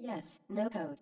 [0.00, 0.98] Yes, no code.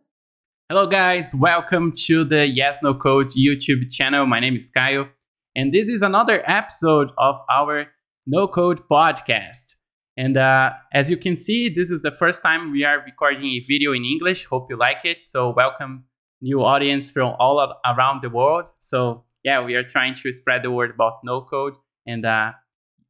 [0.68, 1.34] Hello, guys.
[1.34, 4.24] Welcome to the Yes No Code YouTube channel.
[4.26, 5.08] My name is Caio,
[5.54, 7.86] and this is another episode of our
[8.26, 9.76] No Code podcast.
[10.16, 13.60] And uh, as you can see, this is the first time we are recording a
[13.66, 14.46] video in English.
[14.46, 15.20] Hope you like it.
[15.20, 16.04] So, welcome
[16.40, 18.70] new audience from all of, around the world.
[18.78, 21.74] So, yeah, we are trying to spread the word about No Code.
[22.06, 22.52] And uh,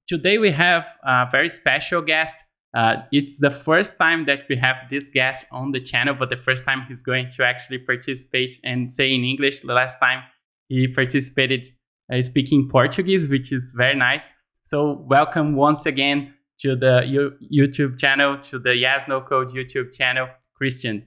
[0.08, 2.44] today we have a very special guest.
[2.74, 6.36] Uh, it's the first time that we have this guest on the channel, but the
[6.36, 9.60] first time he's going to actually participate and say in English.
[9.60, 10.24] The last time
[10.68, 11.66] he participated
[12.12, 14.34] uh, speaking Portuguese, which is very nice.
[14.62, 19.94] So, welcome once again to the U- YouTube channel, to the Yes No Code YouTube
[19.94, 21.06] channel, Christian.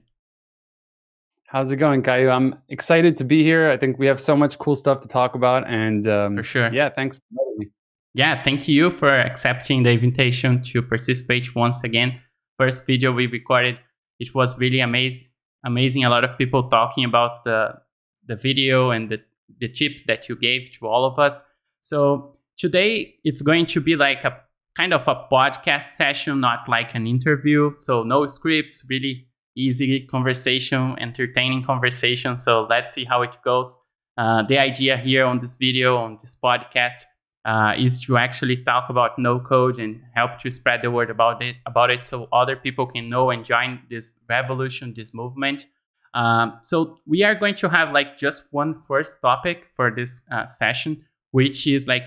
[1.48, 2.30] How's it going, Caio?
[2.30, 3.70] I'm excited to be here.
[3.70, 6.72] I think we have so much cool stuff to talk about, and um, For sure.
[6.72, 7.66] yeah, thanks for having me.
[8.18, 12.20] Yeah, thank you for accepting the invitation to participate once again.
[12.58, 13.78] First video we recorded,
[14.18, 15.36] it was really amazing.
[15.64, 16.02] Amazing.
[16.02, 17.74] A lot of people talking about the
[18.26, 19.20] the video and the
[19.60, 21.44] the tips that you gave to all of us.
[21.80, 24.36] So today it's going to be like a
[24.76, 27.70] kind of a podcast session, not like an interview.
[27.72, 32.36] So no scripts, really easy conversation, entertaining conversation.
[32.36, 33.78] So let's see how it goes.
[34.16, 37.04] Uh, the idea here on this video, on this podcast,
[37.48, 41.42] uh, is to actually talk about no code and help to spread the word about
[41.42, 45.66] it, about it, so other people can know and join this revolution, this movement.
[46.12, 50.44] Um, so we are going to have like just one first topic for this uh,
[50.44, 52.04] session, which is like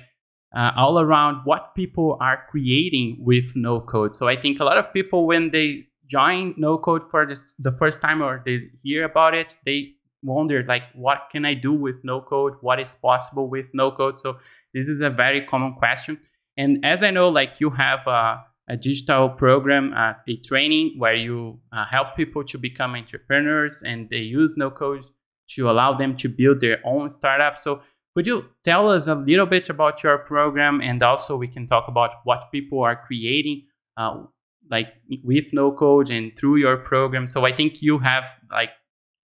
[0.55, 4.13] uh, all around what people are creating with no code.
[4.13, 7.71] So I think a lot of people when they join no code for this, the
[7.71, 12.03] first time or they hear about it, they wonder like what can I do with
[12.03, 12.55] no code?
[12.61, 14.17] What is possible with no code?
[14.17, 14.37] So
[14.73, 16.19] this is a very common question.
[16.57, 21.15] And as I know, like you have a, a digital program, uh, a training where
[21.15, 25.01] you uh, help people to become entrepreneurs and they use no code
[25.49, 27.57] to allow them to build their own startup.
[27.57, 27.81] So
[28.15, 31.87] could you tell us a little bit about your program and also we can talk
[31.87, 33.63] about what people are creating
[33.97, 34.23] uh,
[34.69, 34.87] like
[35.23, 37.27] with no code and through your program.
[37.27, 38.69] So I think you have like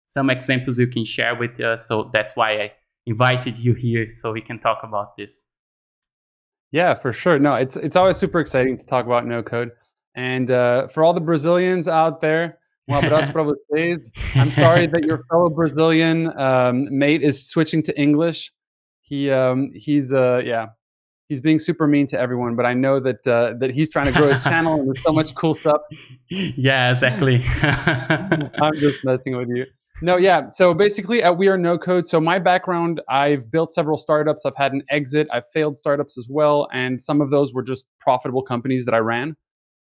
[0.06, 1.86] some examples you can share with us.
[1.86, 2.72] So that's why I
[3.06, 5.44] invited you here so we can talk about this.
[6.72, 7.38] Yeah, for sure.
[7.38, 9.70] No, it's it's always super exciting to talk about no code.
[10.14, 12.58] And uh, for all the Brazilians out there,
[12.88, 14.10] um para vocês.
[14.36, 18.52] I'm sorry that your fellow Brazilian um, mate is switching to English.
[19.02, 20.68] He um, he's uh, yeah,
[21.28, 22.56] he's being super mean to everyone.
[22.56, 25.12] But I know that uh, that he's trying to grow his channel and there's so
[25.12, 25.80] much cool stuff.
[26.30, 27.42] yeah, exactly.
[28.60, 29.66] I'm just messing with you.
[30.02, 30.48] No, yeah.
[30.48, 32.06] So basically, at We Are No Code.
[32.06, 34.44] So my background, I've built several startups.
[34.44, 35.26] I've had an exit.
[35.32, 38.98] I've failed startups as well, and some of those were just profitable companies that I
[38.98, 39.36] ran.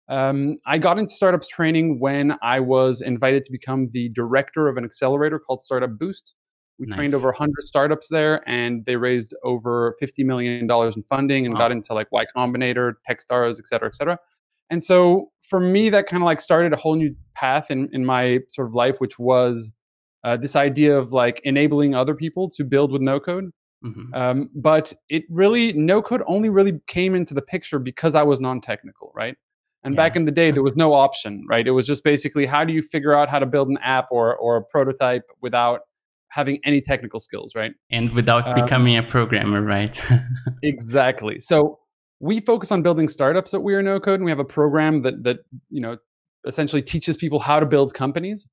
[0.09, 4.77] Um, I got into startups training when I was invited to become the director of
[4.77, 6.35] an accelerator called Startup Boost.
[6.79, 6.97] We Nice.
[6.97, 11.55] trained over 100 startups there, and they raised over 50 million dollars in funding and
[11.55, 11.61] Wow.
[11.63, 14.19] got into like Y Combinator, Techstars, et cetera, et cetera.
[14.71, 18.05] And so for me, that kind of like started a whole new path in in
[18.05, 19.73] my sort of life, which was
[20.25, 23.51] uh, this idea of like enabling other people to build with no code.
[23.85, 24.15] Mhm.
[24.15, 28.41] Um, but it really no code only really came into the picture because I was
[28.41, 29.37] non-technical, right?
[29.83, 31.67] And back in the day, there was no option, right?
[31.67, 34.35] It was just basically how do you figure out how to build an app or
[34.37, 35.81] or a prototype without
[36.29, 37.73] having any technical skills, right?
[37.91, 40.03] And without Um, becoming a programmer, right?
[40.63, 41.39] Exactly.
[41.39, 41.79] So
[42.21, 45.03] we focus on building startups at We Are No Code, and we have a program
[45.03, 45.99] that that you know
[46.47, 48.47] essentially teaches people how to build companies.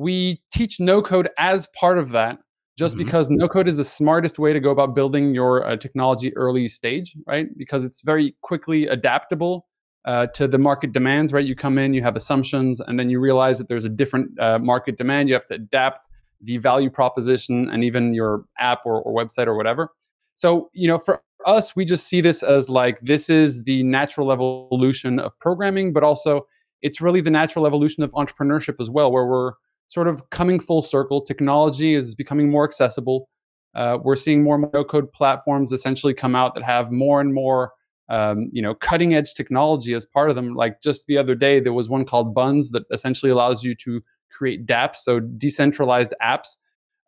[0.00, 2.38] We teach no code as part of that,
[2.78, 2.98] just Mhm.
[3.04, 6.68] because no code is the smartest way to go about building your uh, technology early
[6.68, 7.46] stage, right?
[7.58, 9.66] Because it's very quickly adaptable
[10.06, 11.44] uh, to the market demands, right?
[11.44, 14.58] You come in, you have assumptions, and then you realize that there's a different uh,
[14.58, 15.28] market demand.
[15.28, 16.08] You have to adapt
[16.40, 19.90] the value proposition and even your app or, or website or whatever.
[20.34, 24.32] So, you know, for us, we just see this as like this is the natural
[24.32, 26.46] evolution of programming, but also
[26.80, 29.52] it's really the natural evolution of entrepreneurship as well, where we're
[29.90, 31.20] sort of coming full circle.
[31.20, 33.28] Technology is becoming more accessible.
[33.74, 37.72] Uh, we're seeing more no code platforms essentially come out that have more and more,
[38.08, 40.54] um, you know, cutting edge technology as part of them.
[40.54, 44.00] Like just the other day, there was one called Bunzz that essentially allows you to
[44.30, 46.56] create dApps, so decentralized apps.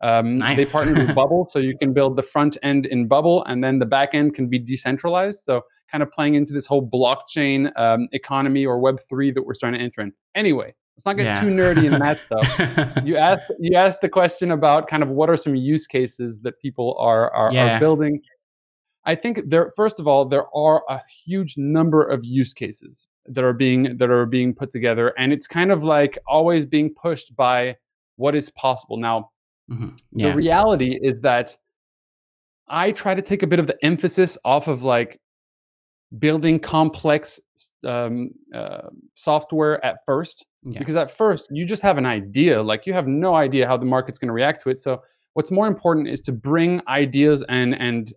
[0.01, 3.63] Um, They partnered with Bubble, so you can build the front end in Bubble, and
[3.63, 5.41] then the back end can be decentralized.
[5.43, 9.55] So kind of playing into this whole blockchain um, economy or Web three that we're
[9.55, 10.13] starting to enter in.
[10.35, 11.41] Anyway, let's not get Yeah.
[11.41, 13.05] too nerdy in that stuff.
[13.05, 16.59] You asked you asked the question about kind of what are some use cases that
[16.61, 17.77] people are are, Yeah.
[17.77, 18.21] are building.
[19.05, 23.07] I think there first of all there are a huge number of use cases.
[23.27, 26.93] that are being that are being put together, and it's kind of like always being
[27.01, 27.77] pushed by
[28.17, 28.97] what is possible.
[28.97, 29.31] Now,
[29.69, 30.31] hmm Yeah.
[30.31, 31.57] the reality is that
[32.69, 35.21] I try to take a bit of the emphasis off of like
[36.19, 37.41] building complex
[37.87, 40.79] um, uh, software at first Yeah.
[40.79, 43.87] because at first you just have an idea like you have no idea how the
[43.87, 44.81] market's going to react to it.
[44.81, 45.03] So
[45.35, 48.13] what's more important is to bring ideas and and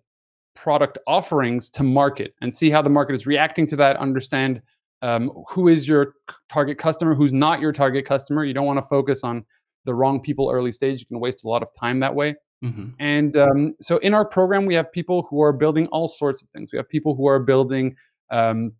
[0.54, 4.60] product offerings to market and see how the market is reacting to that understand
[5.02, 6.14] um, who is your
[6.50, 8.44] target customer who's not your target customer.
[8.44, 9.44] You don't want to focus on
[9.84, 11.00] the wrong people early stage.
[11.00, 14.24] You can waste a lot of time that way hmm and um, so in our
[14.24, 16.72] program, we have people who are building all sorts of things.
[16.72, 17.96] We have people who are building
[18.30, 18.72] um,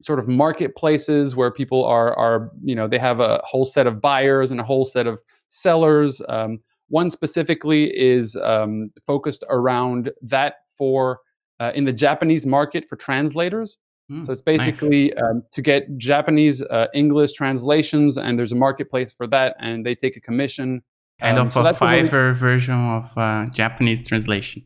[0.00, 4.00] sort of marketplaces where people are are you know they have a whole set of
[4.00, 6.22] buyers and a whole set of sellers.
[6.28, 11.20] Um, one specifically is um, focused around that for
[11.60, 13.78] uh, in the Japanese market for translators.
[14.10, 14.58] Mm, So it's nice.
[14.58, 19.86] basically um, to get Japanese uh, English translations, and there's a marketplace for that, and
[19.86, 20.82] they take a commission.
[21.20, 24.64] Kind Um, of so a really- version of uh, Japanese translation.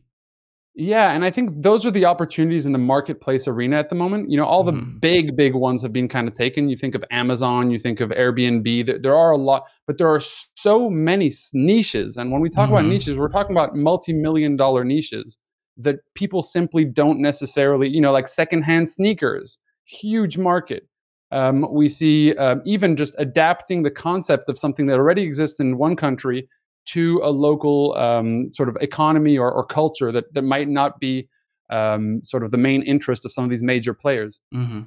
[0.77, 4.29] Yeah, and I think those are the opportunities in the marketplace arena at the moment.
[4.29, 4.99] You know, all the Mhm.
[4.99, 6.67] big, big ones have been kind of taken.
[6.67, 8.85] You think of Amazon, you think of Airbnb.
[8.85, 12.17] There, there are a lot, but there are so many niches.
[12.17, 12.89] And when we talk about Mhm.
[12.89, 15.37] niches, we're talking about multi-million dollar niches
[15.77, 20.87] that people simply don't necessarily, you know, like secondhand sneakers, huge market.
[21.35, 25.77] Um, we see um, even just adapting the concept of something that already exists in
[25.77, 26.47] one country
[26.85, 31.27] to a local um, sort of economy or, or culture that, that might not be
[31.69, 34.39] um, sort of the main interest of some of these major players.
[34.53, 34.83] hmm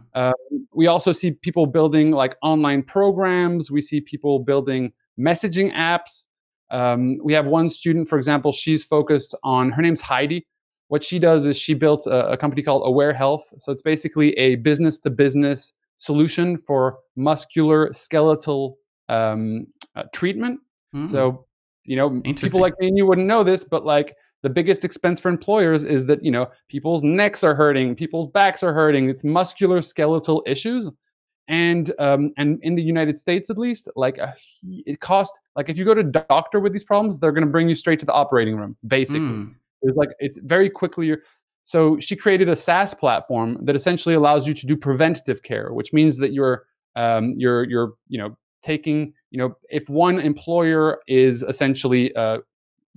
[0.72, 3.70] We also see people building like online programs.
[3.70, 6.26] We see people building messaging apps.
[6.70, 10.46] Um, we have one student, for example, she's focused on her name's Heidi.
[10.86, 13.44] What she does is she built a, a company called Aware Health.
[13.58, 18.78] So it's basically a business to business solution for muscular skeletal
[19.10, 20.60] um, uh, treatment.
[20.94, 21.08] Mm.
[21.10, 21.44] So,
[21.84, 25.20] you know, people like me and you wouldn't know this, but like the biggest expense
[25.20, 29.10] for employers is that, you know, people's necks are hurting, people's backs are hurting.
[29.10, 30.88] It's muscular skeletal issues.
[31.48, 34.34] And um, and in the United States, at least, like a,
[34.84, 37.70] it cost like if you go to doctor with these problems, they're going to bring
[37.70, 38.76] you straight to the operating room.
[38.86, 39.54] Basically, Mm.
[39.80, 41.16] it's like it's very quickly.
[41.68, 45.92] So she created a SaaS platform that essentially allows you to do preventative care, which
[45.92, 46.64] means that you're
[46.96, 52.38] um, you're you're you know taking you know if one employer is essentially uh,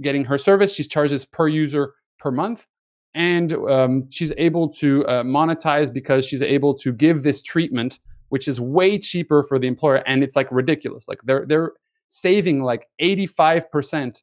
[0.01, 2.65] getting her service, she charges per user per month,
[3.13, 8.47] and um, she's able to uh, monetize because she's able to give this treatment, which
[8.47, 11.09] is way cheaper for the employer, and it's like ridiculous.
[11.09, 11.73] Like they're they're
[12.07, 14.21] saving like 85%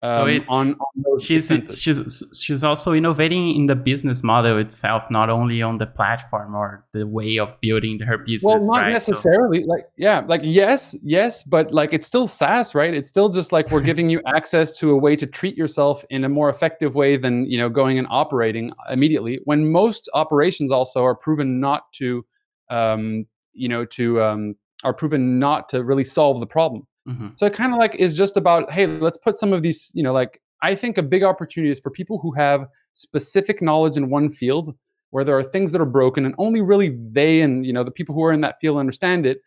[0.00, 5.02] um, so it, on, on she's she's she's also innovating in the business model itself,
[5.10, 8.44] not only on the platform or the way of building her business.
[8.44, 8.92] Well, not right?
[8.92, 9.64] necessarily.
[9.64, 12.94] So, like yeah, like yes, yes, but like it's still SaaS, right?
[12.94, 16.22] It's still just like we're giving you access to a way to treat yourself in
[16.22, 19.40] a more effective way than you know going and operating immediately.
[19.46, 22.24] When most operations also are proven not to,
[22.70, 24.54] um, you know, to um,
[24.84, 26.86] are proven not to really solve the problem.
[27.08, 27.36] Mhm.
[27.38, 30.02] so it kind of like is just about hey let's put some of these you
[30.02, 34.10] know like i think a big opportunity is for people who have specific knowledge in
[34.10, 34.74] one field
[35.10, 37.90] where there are things that are broken and only really they and you know the
[37.90, 39.40] people who are in that field understand it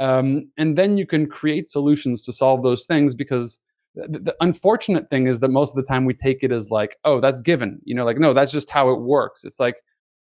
[0.00, 3.58] um, and then you can create solutions to solve those things because
[3.96, 6.98] the, the unfortunate thing is that most of the time we take it as like
[7.04, 9.82] oh that's given you know like no that's just how it works it's like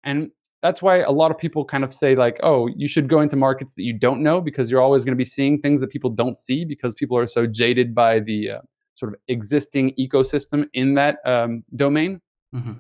[0.05, 0.31] and
[0.63, 3.37] that's why a lot of people kind of say like oh you should go into
[3.37, 6.11] markets that you don't know because you're always going to be seeing things that people
[6.11, 8.61] don't see because people are so jaded by the uh,
[8.95, 12.21] sort of existing ecosystem in that um, domain
[12.55, 12.79] Mhm.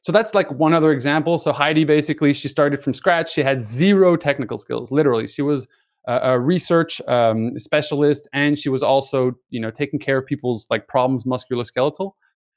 [0.00, 1.36] so that's like one other example.
[1.38, 3.30] So Heidi basically she started from scratch.
[3.32, 4.90] She had zero technical skills.
[4.90, 5.66] Literally, she was
[6.08, 10.66] a, a research um, specialist, and she was also you know taking care of people's
[10.70, 12.12] like problems musculoskeletal.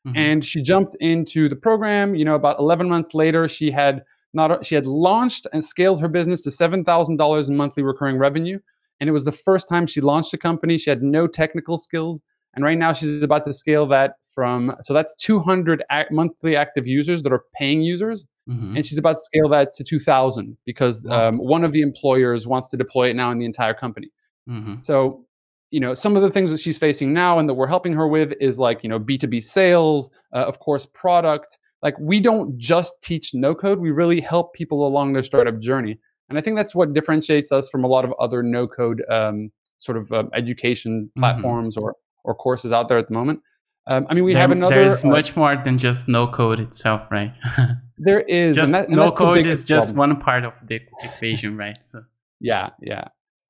[0.08, 0.14] Mhm.
[0.16, 2.16] And she jumped into the program.
[2.16, 4.04] You know, about 11 months later, she had
[4.34, 8.18] not she had launched and scaled her business to seven thousand dollars in monthly recurring
[8.18, 8.60] revenue.
[9.00, 10.78] And it was the first time she launched a company.
[10.78, 12.20] She had no technical skills.
[12.56, 16.86] And right now she's about to scale that from so that's 200 ac- monthly active
[16.88, 18.76] users that are paying users, Mhm.
[18.76, 21.30] and she's about to scale that to 2,000 because Wow.
[21.30, 24.10] um, one of the employers wants to deploy it now in the entire company.
[24.50, 24.84] Mhm.
[24.84, 25.26] So,
[25.72, 28.08] you know, some of the things that she's facing now and that we're helping her
[28.08, 31.60] with is like, you know, B2B sales, uh, of course, product.
[31.82, 35.98] Like, we don't just teach no code, we really help people along their startup journey.
[36.30, 39.52] And I think that's what differentiates us from a lot of other no code um,
[39.78, 41.20] sort of um, education Mhm.
[41.20, 43.40] platforms or, or courses out there at the moment.
[43.88, 44.76] Um, I mean, we There- have another.
[44.76, 47.36] There's uh, much more than just no code itself, right?
[47.98, 50.10] there is just and that- no code is just problem.
[50.12, 51.82] one part of the equation, right?
[51.82, 52.04] So.
[52.42, 53.06] Yeah, yeah.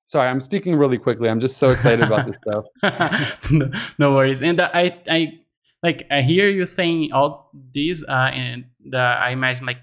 [0.06, 1.30] Sorry, I'm speaking really quickly.
[1.30, 2.66] I'm just so excited about this stuff.
[3.52, 3.70] no,
[4.00, 4.42] no worries.
[4.42, 5.40] And uh, I, I
[5.84, 9.80] like I hear you saying all these, uh, and the, I imagine like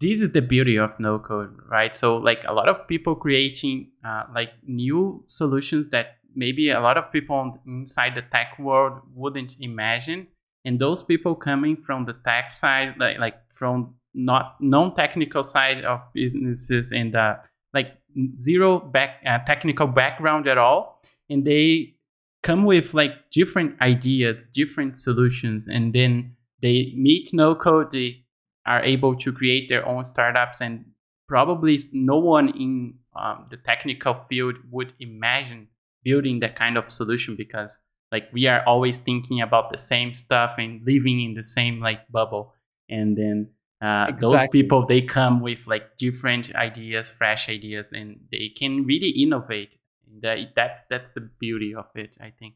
[0.00, 1.94] this is the beauty of no code, right?
[1.94, 6.98] So like a lot of people creating uh, like new solutions that maybe a lot
[6.98, 10.28] of people inside the tech world wouldn't imagine,
[10.64, 16.00] and those people coming from the tech side, like like from not non-technical side of
[16.12, 17.36] businesses and uh,
[17.72, 17.92] like
[18.34, 20.98] zero back uh, technical background at all
[21.30, 21.94] and they
[22.42, 28.24] come with like different ideas different solutions and then they meet no code they
[28.66, 30.84] are able to create their own startups and
[31.28, 35.68] probably no one in um, the technical field would imagine
[36.04, 37.78] building that kind of solution because
[38.10, 42.06] like we are always thinking about the same stuff and living in the same like
[42.10, 42.54] bubble.
[42.88, 48.50] And then uh, those people they come with like different ideas fresh ideas and they
[48.56, 49.76] can really innovate
[50.22, 52.54] that, that's that's the beauty of it i think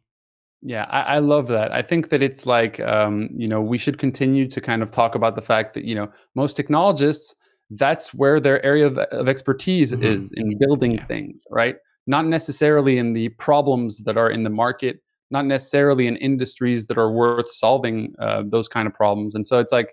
[0.63, 1.71] Yeah, I, I love that.
[1.71, 5.15] I think that it's like, um, you know, we should continue to kind of talk
[5.15, 7.35] about the fact that, you know, most technologists,
[7.71, 10.03] that's where their area of, of expertise Mhm.
[10.03, 11.07] is in building Yeah.
[11.13, 11.77] things, right?
[12.07, 14.97] Not necessarily in the problems that are in the market,
[15.31, 19.35] not necessarily in industries that are worth solving uh, those kind of problems.
[19.35, 19.91] And so it's like,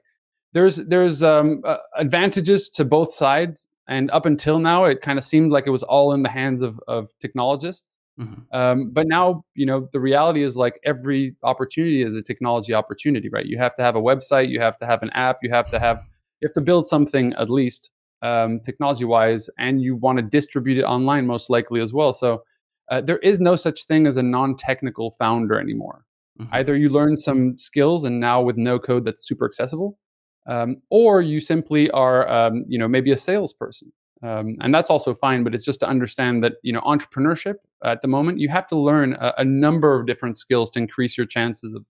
[0.54, 5.26] there's there's um, uh, advantages to both sides, and up until now, it kind of
[5.26, 7.98] seemed like it was all in the hands of of technologists.
[8.20, 8.46] Mhm.
[8.52, 13.28] Um, but now, you know, the reality is like every opportunity is a technology opportunity,
[13.30, 13.46] right?
[13.46, 15.80] You have to have a website, you have to have an app, you have to
[15.80, 15.98] have,
[16.40, 17.90] you have to build something at least
[18.22, 22.14] um, technology wise, and you want to distribute it online most likely as well.
[22.14, 22.44] So
[22.92, 26.06] uh, there is no such thing as a non technical founder anymore.
[26.40, 26.50] Mhm.
[26.52, 29.98] Either you learn some skills and now with no code that's super accessible,
[30.46, 33.92] um, or you simply are, um, you know, maybe a salesperson.
[34.22, 38.02] Um, and that's also fine, but it's just to understand that, you know, entrepreneurship at
[38.02, 41.28] the moment, you have to learn a, a number of different skills to increase your
[41.28, 41.86] chances of,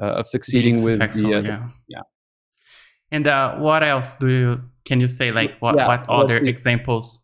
[0.00, 1.68] uh, of succeeding Being with the, uh, yeah.
[1.88, 2.02] yeah.
[3.10, 7.20] And uh, what else do you can you say like what Yeah, what other examples?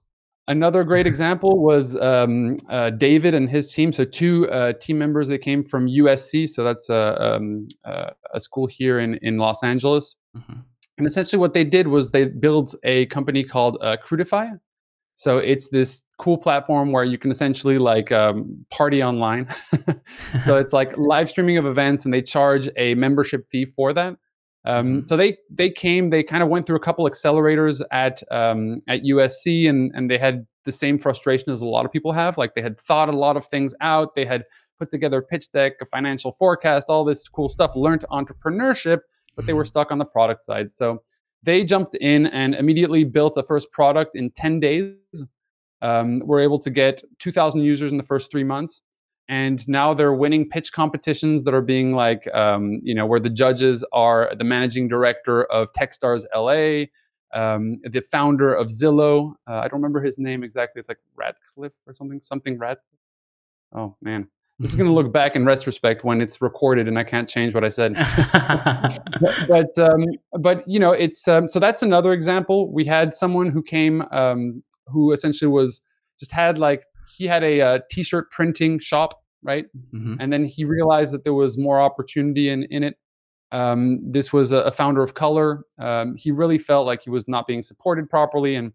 [0.48, 3.92] Another great example was um, uh, David and his team.
[3.92, 6.48] So two uh, team members, they came from USC.
[6.48, 10.16] So that's a, um, uh, a school here in, in Los Angeles.
[10.36, 10.64] Mhm.
[10.98, 14.58] And essentially, what they did was they built a company called uh, Crudify.
[15.14, 19.46] So it's this cool platform where you can essentially like um, party online.
[20.44, 24.16] so it's like live streaming of events, and they charge a membership fee for that.
[24.64, 25.06] Um, Mhm.
[25.06, 29.02] So they they came, they kind of went through a couple accelerators at um, at
[29.02, 32.38] USC, and and they had the same frustration as a lot of people have.
[32.38, 34.44] Like they had thought a lot of things out, they had
[34.78, 38.98] put together a pitch deck, a financial forecast, all this cool stuff, learned entrepreneurship,
[39.36, 40.72] but they were stuck on the product side.
[40.72, 41.02] So
[41.42, 44.94] they jumped in and immediately built a first product in 10 days.
[45.80, 48.82] Um, were able to get 2,000 users in the first three months.
[49.28, 53.30] And now they're winning pitch competitions that are being like, um, you know, where the
[53.30, 56.86] judges are the managing director of Techstars LA,
[57.36, 59.34] um, the founder of Zillow.
[59.48, 60.80] Uh, I don't remember his name exactly.
[60.80, 62.86] It's like Radcliffe or something, something Radcliffe.
[63.74, 64.28] Oh, man.
[64.62, 67.52] This is going to look back in retrospect when it's recorded and I can't change
[67.52, 67.96] what I said.
[69.20, 70.04] But but, um,
[70.40, 72.72] but you know it's um, so that's another example.
[72.72, 75.80] We had someone who came um, who essentially was
[76.18, 76.84] just had like
[77.16, 79.66] he had a uh, t-shirt printing shop right?
[79.92, 80.16] Mhm.
[80.20, 82.96] and then he realized that there was more opportunity in in it.
[83.50, 85.64] Um, this was a, a founder of color.
[85.78, 88.72] Um, he really felt like he was not being supported properly and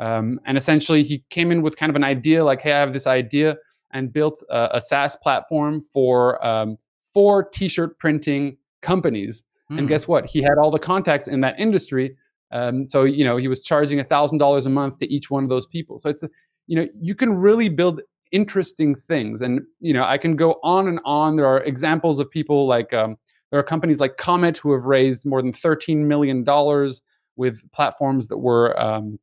[0.00, 2.92] um, and essentially he came in with kind of an idea like hey i have
[2.94, 3.56] this idea
[3.92, 6.76] and built a, a saas platform for um,
[7.12, 9.88] for t-shirt printing companies and Mm.
[9.88, 10.26] guess what?
[10.26, 12.16] He had all the contacts in that industry.
[12.50, 15.48] Um, so you know he was charging thousand dollars a month to each one of
[15.48, 15.98] those people.
[16.00, 16.30] So it's a,
[16.66, 18.00] you know you can really build
[18.32, 21.36] interesting things, and you know I can go on and on.
[21.36, 23.16] There are examples of people like um,
[23.50, 27.02] there are companies like Comet who have raised more than thirteen million dollars
[27.36, 29.20] with platforms that were um,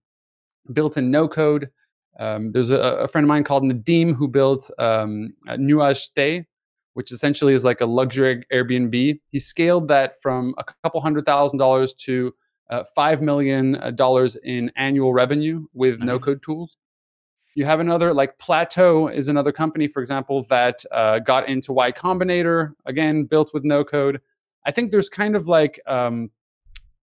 [0.72, 1.70] built in no code.
[2.20, 6.46] Um, there's a, a friend of mine called Nadim who built um, Nuage Stay,
[6.94, 9.20] which essentially is like a luxury Airbnb.
[9.30, 12.34] He scaled that from a couple hundred thousand dollars to
[12.70, 16.78] uh, five million uh, dollars in annual revenue with no code tools.
[17.56, 21.92] You have another like Plato is another company, for example, that uh, got into Y
[21.92, 24.22] Combinator again, built with no code.
[24.66, 26.30] I think there's kind of like um,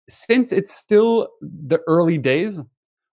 [0.08, 2.60] since it's still the early days,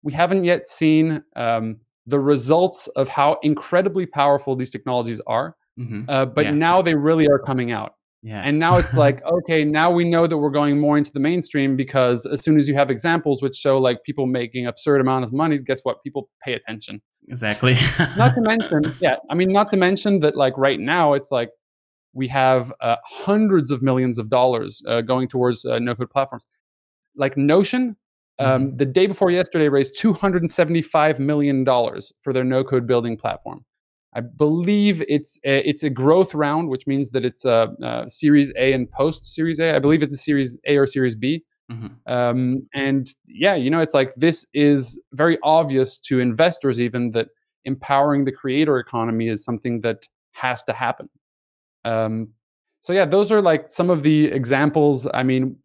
[0.04, 5.56] we haven't yet seen um, the results of how incredibly powerful these technologies are.
[5.80, 6.06] Mhm.
[6.08, 6.52] Uh, but Yeah.
[6.52, 7.94] now they really are coming out.
[8.22, 8.42] Yeah.
[8.42, 11.76] And now it's like, okay, now we know that we're going more into the mainstream
[11.76, 15.34] because as soon as you have examples which show like people making absurd amounts of
[15.34, 16.02] money, guess what?
[16.04, 17.02] People pay attention.
[17.28, 17.76] Exactly.
[18.18, 21.50] not to mention, yeah, I mean, not to mention that like right now it's like
[22.14, 26.46] we have uh, hundreds of millions of dollars uh, going towards uh, no code platforms.
[27.16, 27.96] Like Notion,
[28.40, 28.78] um, Mhm.
[28.78, 33.64] the day before yesterday raised $275 million for their no code building platform.
[34.14, 38.52] I believe it's a, it's a growth round, which means that it's a, a Series
[38.58, 39.76] A and post Series A.
[39.76, 41.44] I believe it's a Series A or Series B.
[41.72, 41.96] Mhm.
[42.08, 47.30] Um, and yeah, you know, it's like this is very obvious to investors, even that
[47.66, 51.10] empowering the creator economy is something that has to happen.
[51.84, 52.30] Um,
[52.80, 55.08] so yeah, those are like some of the examples.
[55.14, 55.58] I mean,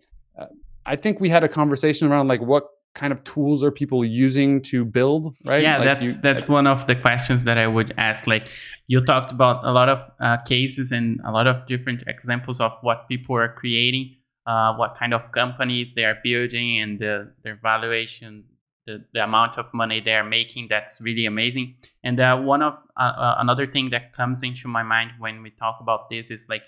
[0.87, 4.61] I think we had a conversation around like what kind of tools are people using
[4.63, 5.63] to build, right?
[5.63, 8.27] Yeah, Like that's you- that's one of the questions that I would ask.
[8.27, 8.49] Like
[8.89, 12.77] you talked about a lot of uh, cases and a lot of different examples of
[12.83, 17.57] what people are creating, uh, what kind of companies they are building, and the, their
[17.63, 18.45] valuation,
[18.87, 20.67] the, the amount of money they are making.
[20.69, 21.77] That's really amazing.
[22.03, 25.51] And uh, one of uh, uh, another thing that comes into my mind when we
[25.51, 26.65] talk about this is like,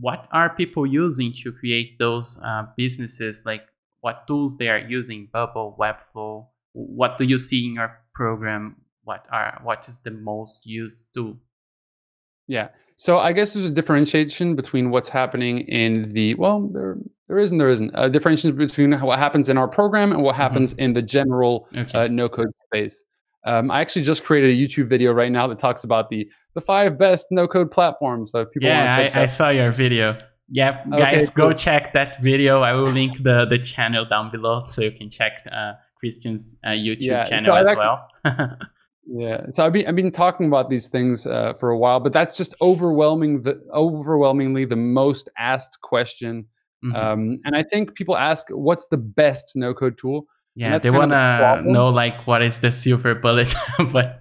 [0.00, 3.42] what are people using to create those uh, businesses?
[3.46, 3.62] Like
[4.00, 6.46] what tools they are using, Bubble, Webflow.
[6.72, 8.76] What do you see in your program?
[9.04, 11.38] What are what is the most used tool?
[12.48, 12.68] Yeah.
[12.96, 16.96] So I guess there's a differentiation between what's happening in the well, there
[17.28, 20.72] there isn't there isn't a differentiation between what happens in our program and what happens
[20.74, 21.98] in the general Okay.
[21.98, 23.04] uh, no code space.
[23.44, 26.60] Um, I actually just created a YouTube video right now that talks about the the
[26.60, 28.32] five best no code platforms.
[28.32, 30.06] So if people want to yeah, check I, I saw your video.
[30.48, 32.52] Yeah, Okay, guys, go check that video.
[32.62, 36.70] I will link the the channel down below so you can check uh, Christian's uh,
[36.70, 37.86] YouTube Yeah, channel I've as actually-
[38.24, 38.58] well.
[39.08, 42.12] Yeah, so I've been I've been talking about these things uh, for a while, but
[42.12, 46.46] that's just overwhelming the overwhelmingly the most asked question.
[46.84, 46.94] Mhm.
[46.96, 51.02] Um, and I think people ask, "What's the best no code tool?" Yeah, they kind
[51.04, 51.72] of the wanna problem.
[51.72, 53.54] know like what is the silver bullet,
[53.92, 54.20] but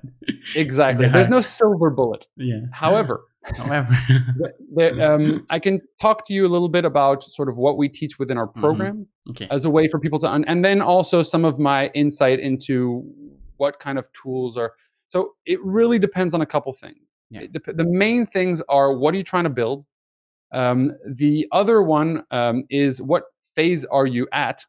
[0.55, 1.07] Exactly.
[1.07, 2.27] There's no silver bullet.
[2.37, 2.61] yeah.
[2.71, 3.25] However,
[3.57, 3.95] however,
[4.75, 7.87] the- um, I can talk to you a little bit about sort of what we
[7.89, 8.55] teach within our Mhm.
[8.59, 9.47] program okay.
[9.51, 13.03] as a way for people to, un- and then also some of my insight into
[13.57, 14.73] what kind of tools are.
[15.07, 16.97] So it really depends on a couple things.
[17.29, 17.45] Yeah.
[17.51, 19.85] Dep- the main things are what are you trying to build?
[20.51, 24.65] Um, the other one um, is what phase are you at,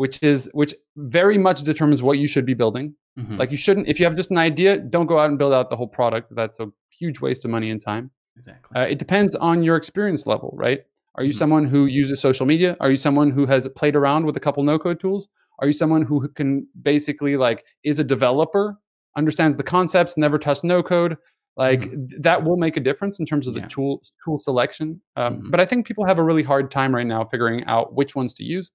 [0.00, 2.86] which is which very much determines what you should be building.
[3.18, 3.38] Mhm.
[3.40, 5.68] Like you shouldn't, if you have just an idea, don't go out and build out
[5.68, 6.26] the whole product.
[6.40, 6.68] That's a
[7.00, 8.10] huge waste of money and time.
[8.36, 8.72] exactly.
[8.76, 10.80] Uh, it depends on your experience level, right?
[11.16, 11.38] Are you Mhm.
[11.42, 12.70] someone who uses social media?
[12.82, 15.28] Are you someone who has played around with a couple no-code tools?
[15.58, 17.58] Are you someone who can basically like
[17.90, 18.66] is a developer,
[19.20, 21.18] understands the concepts, never touched no-code?
[21.64, 23.74] Like th- that will make a difference in terms of the Yeah.
[23.76, 23.92] tool
[24.24, 24.88] tool selection.
[25.16, 25.50] Um, Mhm.
[25.50, 28.32] But I think people have a really hard time right now figuring out which ones
[28.38, 28.66] to use.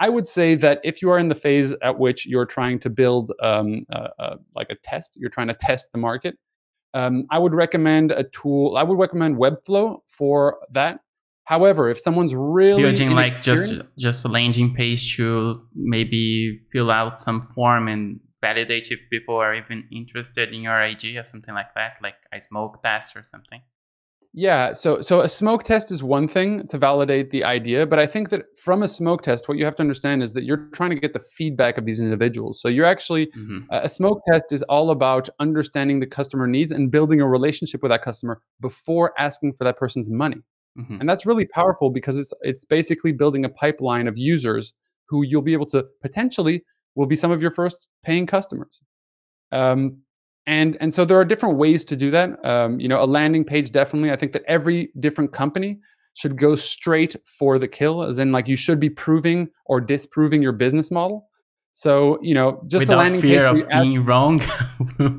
[0.00, 2.90] I would say that if you are in the phase at which you're trying to
[2.90, 6.36] build um, uh, uh, like a test, you're trying to test the market.
[6.94, 8.76] Um, I would recommend a tool.
[8.76, 11.00] I would recommend Webflow for that.
[11.44, 17.18] However, if someone's really building like just just a landing page to maybe fill out
[17.18, 21.74] some form and validate if people are even interested in your idea, or something like
[21.74, 23.60] that, like a smoke test or something.
[24.36, 28.06] Yeah, so so a smoke test is one thing to validate the idea, but I
[28.06, 30.90] think that from a smoke test, what you have to understand is that you're trying
[30.90, 32.60] to get the feedback of these individuals.
[32.60, 36.90] So you're actually hmm a smoke test is all about understanding the customer needs and
[36.90, 40.42] building a relationship with that customer before asking for that person's money.
[40.76, 44.74] hmm And that's really powerful because it's it's basically building a pipeline of users
[45.06, 46.64] who you'll be able to potentially
[46.96, 48.82] will be some of your first paying customers.
[49.52, 49.98] Um,
[50.46, 52.44] and and so there are different ways to do that.
[52.44, 54.10] Um, you know, a landing page definitely.
[54.10, 55.78] I think that every different company
[56.14, 60.42] should go straight for the kill, as in like you should be proving or disproving
[60.42, 61.28] your business model.
[61.72, 63.62] So you know, just a landing fear page.
[63.62, 64.42] of where you ask- being wrong.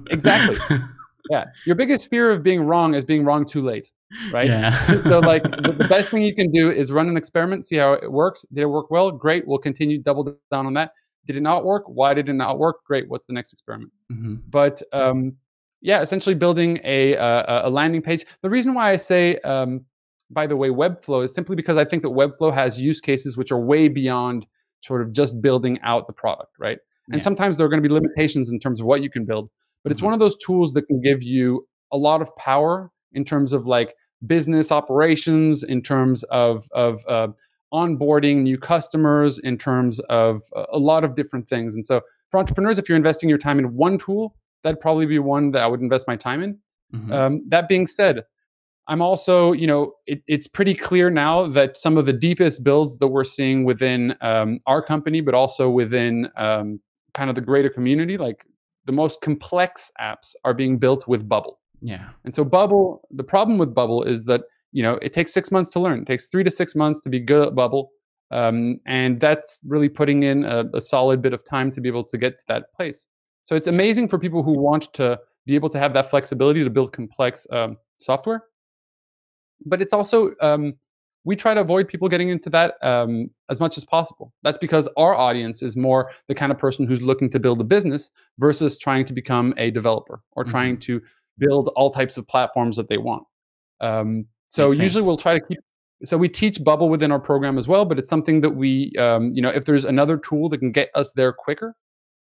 [0.10, 0.58] Exactly.
[1.30, 3.92] yeah, your biggest fear of being wrong is being wrong too late,
[4.32, 4.48] right?
[4.48, 5.04] Yeah.
[5.04, 7.94] so like the, the best thing you can do is run an experiment, see how
[7.94, 8.46] it works.
[8.54, 9.12] Did it work well?
[9.12, 9.48] Great.
[9.48, 10.92] We'll continue double down on that.
[11.26, 11.84] Did it not work?
[11.88, 12.84] Why did it not work?
[12.86, 13.10] Great.
[13.10, 13.92] What's the next experiment?
[14.12, 14.42] Mhm.
[14.50, 15.36] But um,
[15.82, 18.26] yeah, essentially building a uh, a landing page.
[18.42, 19.86] The reason why I say, um,
[20.30, 23.52] by the way, Webflow is simply because I think that Webflow has use cases which
[23.52, 24.46] are way beyond
[24.82, 26.78] sort of just building out the product, right?
[27.12, 27.24] And Yeah.
[27.24, 29.50] sometimes there are going to be limitations in terms of what you can build.
[29.84, 30.06] But it's Mhm.
[30.06, 33.66] one of those tools that can give you a lot of power in terms of
[33.68, 37.28] like business operations, in terms of of uh,
[37.80, 41.76] onboarding new customers, in terms of a- a lot of different things.
[41.76, 41.96] And so
[42.30, 44.24] for entrepreneurs, if you're investing your time in one tool,
[44.64, 46.52] that'd probably be one that I would invest my time in.
[46.94, 47.12] Mhm.
[47.12, 48.16] Um, that being said,
[48.88, 52.98] I'm also, you know, it, it's pretty clear now that some of the deepest builds
[53.00, 56.80] that we're seeing within um, our company, but also within um,
[57.18, 58.46] kind of the greater community, like
[58.86, 61.56] the most complex apps are being built with Bubble.
[61.82, 62.10] Yeah.
[62.24, 64.42] And so Bubble, the problem with Bubble is that
[64.76, 66.02] you know it takes six months to learn.
[66.02, 67.92] It takes three to six months to be good at Bubble,
[68.32, 72.04] um, and that's really putting in a, a solid bit of time to be able
[72.04, 73.08] to get to that place.
[73.44, 76.70] So it's amazing for people who want to be able to have that flexibility to
[76.70, 78.44] build complex um, software.
[79.66, 80.74] But it's also um,
[81.24, 84.34] we try to avoid people getting into that um, as much as possible.
[84.44, 87.64] That's because our audience is more the kind of person who's looking to build a
[87.64, 90.52] business versus trying to become a developer or mm-hmm.
[90.52, 91.02] trying to
[91.38, 93.24] build all types of platforms that they want.
[94.56, 95.08] So Makes usually sense.
[95.08, 95.60] we'll try to keep.
[96.04, 99.34] So we teach Bubble within our program as well, but it's something that we, um,
[99.34, 101.76] you know, if there's another tool that can get us there quicker,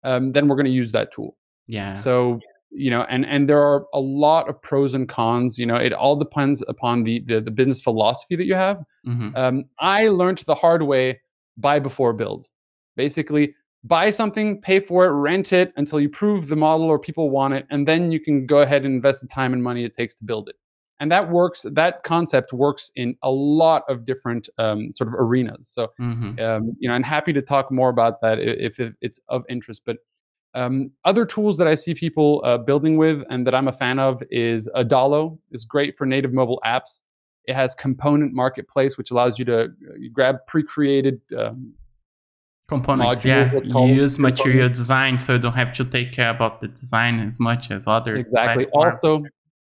[0.04, 1.36] um, then we're going to use that tool.
[1.68, 1.94] Yeah.
[1.94, 2.40] So
[2.72, 5.94] you know and and there are a lot of pros and cons you know it
[5.94, 9.30] all depends upon the the, the business philosophy that you have mm-hmm.
[9.36, 11.20] um, i learned the hard way
[11.58, 12.50] buy before build
[12.98, 13.54] basically
[13.86, 17.54] buy something pay for it rent it until you prove the model or people want
[17.54, 20.14] it and then you can go ahead and invest the time and money it takes
[20.14, 20.56] to build it
[21.00, 25.68] and that works that concept works in a lot of different um, sort of arenas
[25.68, 26.40] so mm-hmm.
[26.40, 29.82] um, you know i'm happy to talk more about that if, if it's of interest
[29.86, 29.98] but
[30.56, 34.00] um, other tools that I see people uh, building with and that I'm a fan
[34.00, 35.38] of is Adalo.
[35.52, 37.02] It's great for native mobile apps.
[37.44, 39.68] It has component marketplace, which allows you to uh,
[40.14, 41.74] grab pre-created um,
[42.70, 43.26] components.
[43.26, 47.20] Yeah, you use material design, so you don't have to take care about the design
[47.20, 48.66] as much as other exactly.
[48.66, 49.00] Platforms.
[49.04, 49.24] Also,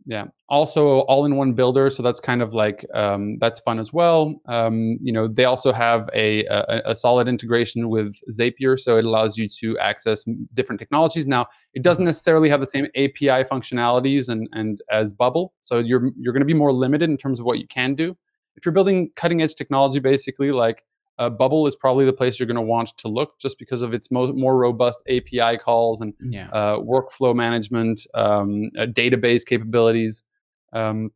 [0.06, 0.26] yeah.
[0.48, 4.40] Also, all-in-one builder, so that's kind of like um, that's fun as well.
[4.46, 9.04] Um, you know, they also have a, a, a solid integration with Zapier, so it
[9.04, 11.26] allows you to access different technologies.
[11.26, 12.06] Now, it doesn't mm-hmm.
[12.06, 16.46] necessarily have the same API functionalities and and as Bubble, so you're you're going to
[16.46, 18.16] be more limited in terms of what you can do.
[18.54, 20.84] If you're building cutting-edge technology, basically like
[21.18, 23.94] uh, Bubble is probably the place you're going to want to look just because of
[23.94, 26.48] its mo- more robust API calls and yeah.
[26.50, 30.24] uh, workflow management, um, uh, database capabilities.
[30.72, 31.10] Um,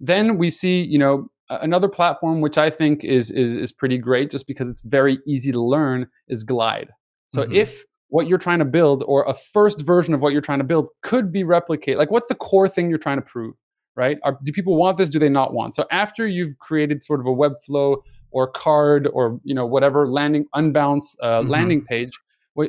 [0.00, 4.30] then we see, you know, another platform which I think is, is is pretty great
[4.30, 6.90] just because it's very easy to learn is Glide.
[7.28, 7.54] So mm-hmm.
[7.54, 10.64] if what you're trying to build or a first version of what you're trying to
[10.64, 13.54] build could be replicated, like what's the core thing you're trying to prove,
[13.94, 14.18] right?
[14.24, 15.08] Are, do people want this?
[15.08, 15.74] Do they not want?
[15.74, 17.98] So after you've created sort of a Webflow
[18.30, 21.50] or Carrd or you know whatever landing unbounce uh, mm-hmm.
[21.50, 22.18] landing page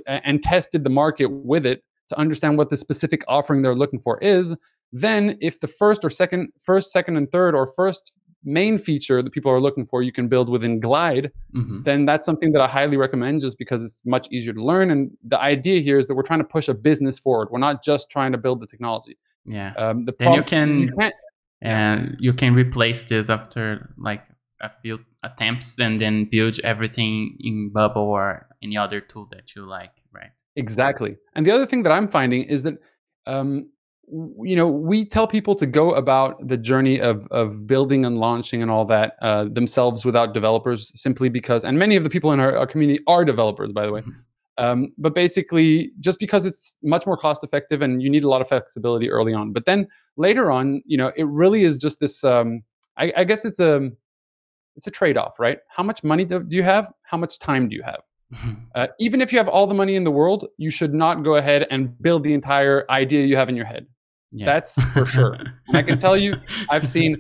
[0.06, 4.18] and tested the market with it to understand what the specific offering they're looking for
[4.20, 4.56] is
[4.94, 9.32] then if the first or second first second and third or first main feature that
[9.32, 11.82] people are looking for you can build within glide mm-hmm.
[11.82, 15.12] then that's something that i highly recommend just because it's much easier to learn and
[15.24, 18.10] the idea here is that we're trying to push a business forward we're not just
[18.10, 21.12] trying to build the technology yeah um, the then you can you
[21.62, 24.24] and you can replace this after like
[24.62, 29.64] a few attempts and then build everything in Bubble or any other tool that you
[29.64, 30.32] like, right?
[30.56, 31.18] Exactly.
[31.36, 32.76] And the other thing that I'm finding is that,
[33.26, 33.70] um,
[34.10, 38.62] you know, we tell people to go about the journey of of building and launching
[38.62, 42.40] and all that uh, themselves without developers, simply because, and many of the people in
[42.40, 44.02] our, our community are developers, by the way.
[44.02, 44.12] Mm-hmm.
[44.60, 48.42] Um, but basically, just because it's much more cost effective and you need a lot
[48.42, 49.54] of flexibility early on.
[49.54, 52.24] But then later on, you know, it really is just this.
[52.24, 52.64] Um,
[52.98, 53.92] I, I guess it's a
[54.78, 55.60] it's a trade-off, right?
[55.68, 56.92] How much money do you have?
[57.02, 58.02] How much time do you have?
[58.76, 61.36] Uh, even if you have all the money in the world, you should not go
[61.36, 63.88] ahead and build the entire idea you have in your head.
[64.32, 64.46] Yeah.
[64.46, 65.40] That's for sure.
[65.74, 66.36] I can tell you,
[66.70, 67.18] I've seen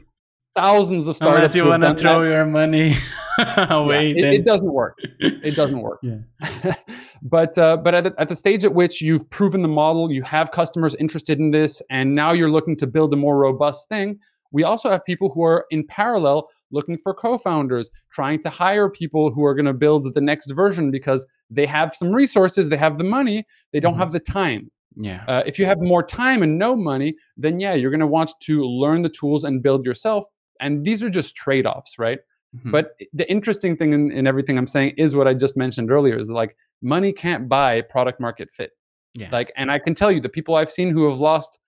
[0.55, 1.37] thousands of startups.
[1.37, 2.29] Unless you want to throw that.
[2.29, 2.93] your money
[3.69, 4.99] away, yeah, it, it, doesn't work.
[5.19, 5.99] It doesn't work.
[6.03, 6.75] Yeah.
[7.23, 10.51] but uh, but at, at the stage at which you've proven the model, you have
[10.51, 14.19] customers interested in this, and now you're looking to build a more robust thing.
[14.51, 19.31] We also have people who are in parallel looking for co-founders, trying to hire people
[19.31, 22.97] who are going to build the next version because they have some resources, they have
[22.97, 24.01] the money, they don't mm-hmm.
[24.01, 24.69] have the time.
[24.95, 25.23] Yeah.
[25.27, 28.33] Uh, if you have more time and no money, then yeah, you're going to want
[28.41, 30.25] to learn the tools and build yourself.
[30.59, 32.19] And these are just trade-offs, right?
[32.55, 32.71] Mm-hmm.
[32.71, 36.17] But the interesting thing in, in, everything I'm saying is what I just mentioned earlier:
[36.17, 38.71] is like money can't buy product market fit.
[39.15, 39.29] Yeah.
[39.31, 41.59] Like, and I can tell you the people I've seen who have lost.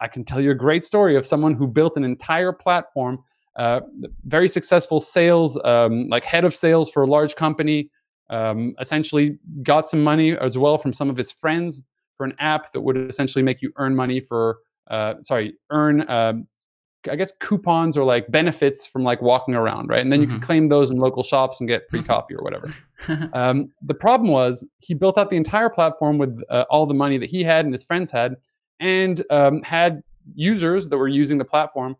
[0.00, 3.18] I can tell you a great story of someone who built an entire platform
[3.58, 3.80] uh,
[4.24, 7.90] very successful sales, um, like head of sales for a large company.
[8.30, 12.72] Um, essentially, got some money as well from some of his friends for an app
[12.72, 14.58] that would essentially make you earn money for,
[14.90, 16.46] uh, sorry, earn, um,
[17.10, 20.02] I guess, coupons or like benefits from like walking around, right?
[20.02, 20.32] And then mm-hmm.
[20.32, 22.66] you could claim those in local shops and get free coffee or whatever.
[23.32, 27.16] Um, the problem was he built out the entire platform with uh, all the money
[27.16, 28.34] that he had and his friends had,
[28.80, 30.02] and um, had
[30.34, 31.94] users that were using the platform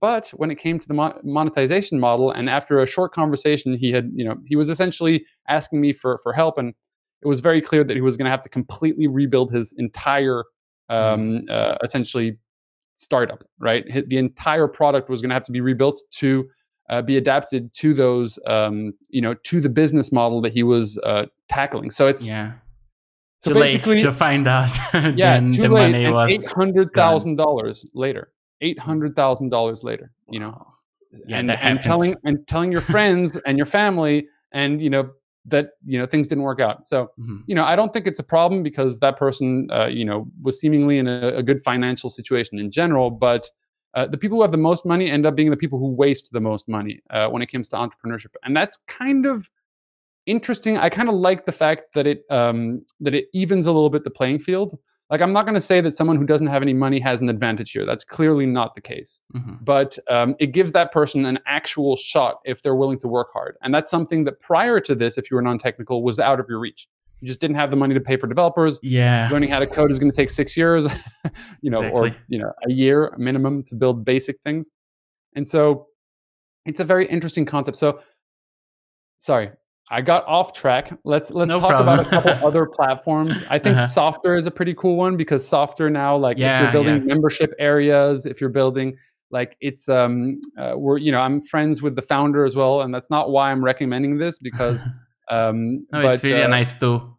[0.00, 4.10] But when it came to the monetization model, and after a short conversation, he had,
[4.12, 6.74] you know, he was essentially asking me for for help, and
[7.22, 10.44] it was very clear that he was going to have to completely rebuild his entire,
[10.90, 12.36] um, uh, essentially,
[12.96, 13.44] startup.
[13.58, 16.48] Right, the entire product was going to have to be rebuilt to
[16.90, 20.98] uh, be adapted to those, um, you know, to the business model that he was
[21.04, 21.90] uh, tackling.
[21.90, 22.52] So it's Yeah.
[23.38, 24.70] so Too late basically- to find out.
[24.92, 25.92] yeah, then too the late.
[25.92, 28.32] money was eight hundred thousand dollars later.
[28.66, 30.10] Eight hundred thousand dollars later.
[30.30, 30.66] You know, Wow.
[31.26, 35.10] Yeah, and, and telling and telling your friends and your family, and you know
[35.46, 36.86] that you know things didn't work out.
[36.86, 37.42] So Mhm.
[37.46, 40.58] you know, I don't think it's a problem because that person, uh, you know, was
[40.58, 43.10] seemingly in a, a good financial situation in general.
[43.10, 43.50] But
[43.94, 46.32] uh, the people who have the most money end up being the people who waste
[46.32, 49.48] the most money uh, when it comes to entrepreneurship, and that's kind of
[50.26, 50.78] interesting.
[50.78, 54.04] I kind of like the fact that it um, that it evens a little bit
[54.04, 54.78] the playing field.
[55.14, 57.28] Like, I'm not going to say that someone who doesn't have any money has an
[57.28, 57.86] advantage here.
[57.86, 59.64] That's clearly not the case Mhm.
[59.64, 63.56] but um, it gives that person an actual shot if they're willing to work hard.
[63.62, 66.48] And that's something that prior to this, if you were non technical, was out of
[66.48, 66.88] your reach.
[67.20, 68.80] You just didn't have the money to pay for developers.
[68.82, 69.28] Yeah.
[69.30, 70.88] Learning how to code is going to take six years,
[71.62, 74.72] you know, or you know, a year minimum to build basic things.
[75.36, 75.86] And so,
[76.66, 77.76] it's a very interesting concept.
[77.76, 78.00] So,
[79.18, 79.52] sorry,
[79.90, 80.92] I got off track.
[81.04, 83.42] Let's let's No talk about a couple other platforms.
[83.50, 83.86] I think Uh-huh.
[83.86, 87.14] Softr is a pretty cool one because Softr now, like if you're building yeah.
[87.14, 88.96] membership areas, if you're building
[89.30, 92.94] like it's um uh, we're you know I'm friends with the founder as well, and
[92.94, 94.82] that's not why I'm recommending this because
[95.30, 97.18] um no, but it's really uh, a nice tool.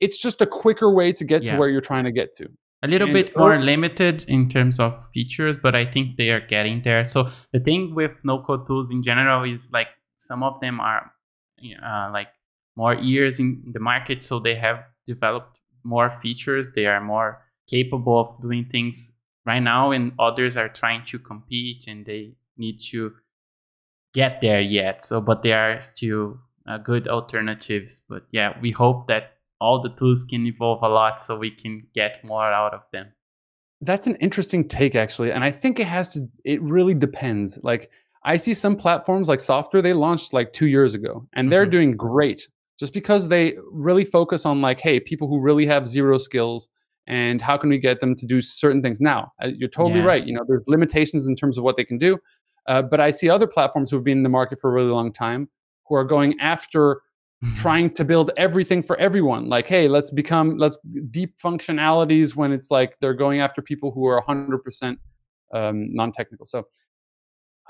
[0.00, 1.52] it's just a quicker way to get Yeah.
[1.52, 2.46] to where you're trying to get to.
[2.82, 6.30] a little And bit oh- more limited in terms of features, but I think they
[6.30, 7.04] are getting there.
[7.04, 11.10] So the thing with no code tools in general is like some of them are
[11.82, 12.28] uh, like
[12.76, 16.70] more years in the market, so they have developed more features.
[16.74, 19.12] They are more capable of doing things
[19.44, 23.14] right now, and others are trying to compete and they need to
[24.14, 25.02] get there yet.
[25.02, 28.02] So, but they are still uh, good alternatives.
[28.08, 31.80] But yeah, we hope that all the tools can evolve a lot so we can
[31.94, 33.12] get more out of them.
[33.80, 36.26] That's an interesting take, actually, and I think it has to.
[36.44, 37.58] It really depends.
[37.62, 37.90] Like
[38.26, 41.70] I see some platforms like Softr they launched like two years ago, and they're Mhm.
[41.70, 46.18] doing great just because they really focus on like, hey, people who really have zero
[46.18, 46.68] skills,
[47.06, 49.00] and how can we get them to do certain things?
[49.00, 50.06] Now, uh, you're totally Yeah.
[50.06, 50.26] right.
[50.26, 52.18] You know, there's limitations in terms of what they can do,
[52.66, 54.90] uh, but I see other platforms who have been in the market for a really
[54.90, 55.48] long time
[55.86, 57.00] who are going after
[57.54, 60.78] trying to build everything for everyone like hey let's become let's
[61.10, 64.96] deep functionalities when it's like they're going after people who are 100%
[65.52, 66.66] um, non-technical so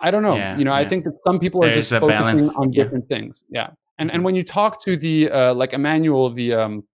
[0.00, 2.36] i don't know Yeah, you know i think that some people are There's just focusing
[2.36, 2.82] balance, on yeah.
[2.84, 4.24] different things yeah and and Mhm.
[4.24, 6.84] when you talk to the uh, like emmanuel the um,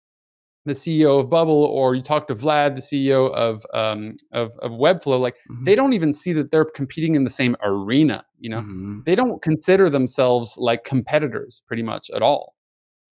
[0.65, 4.71] the ceo of bubble or you talk to vlad the ceo of um, of, of
[4.73, 5.65] webflow like Mhm.
[5.65, 9.05] they don't even see that they're competing in the same arena you know Mhm.
[9.05, 12.55] they don't consider themselves like competitors pretty much at all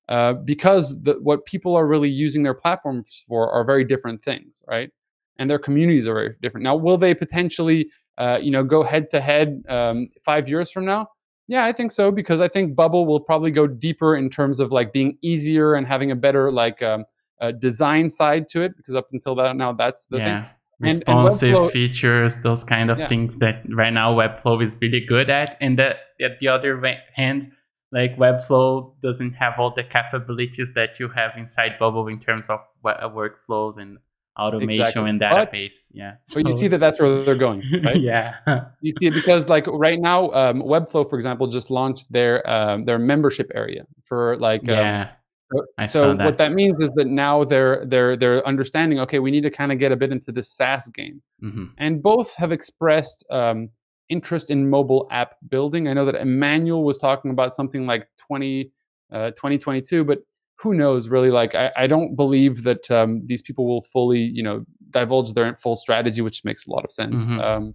[0.09, 4.63] uh, because the, what people are really using their platforms for are very different things
[4.69, 4.91] right
[5.39, 7.91] and their communities are very different now will they potentially
[8.23, 11.01] uh, you know go head to head um, five years from now
[11.49, 14.71] yeah i think so because i think bubble will probably go deeper in terms of
[14.79, 17.05] like being easier and having a better like um,
[17.41, 20.49] uh, design side to it because up until that now that's the thing yeah.
[20.83, 23.07] And- and Responsive Webflow- features, those kind of Yeah.
[23.13, 25.51] things that right now Webflow is really good at.
[25.61, 26.73] And that at the other
[27.21, 27.53] hand,
[27.93, 32.61] like Webflow doesn't have all the capabilities that you have inside Bubble in terms of
[32.83, 33.99] uh, workflows and
[34.39, 35.11] automation Exactly.
[35.11, 35.91] and But- database.
[35.95, 36.15] yeah.
[36.35, 38.35] but you see that that's where they're going right yeah.
[38.81, 42.85] You see it because like right now, um, Webflow, for example, just launched their um,
[42.85, 45.11] their membership area for like um, yeah.
[45.53, 46.25] so- I so that.
[46.25, 49.01] what that means is that now they're they're they're understanding.
[49.01, 52.01] Okay, we need to kind of get a bit into the SaaS game, hmm and
[52.03, 53.69] both have expressed um,
[54.09, 55.89] interest in mobile app building.
[55.89, 58.71] I know that Emmanuel was talking about something like 20,
[59.13, 60.19] uh, 2022, but
[60.61, 61.31] who knows really?
[61.31, 65.55] Like I, I don't believe that um, these people will fully you know divulge their
[65.55, 67.27] full strategy, which makes a lot of sense.
[67.27, 67.41] Mhm.
[67.43, 67.75] Um,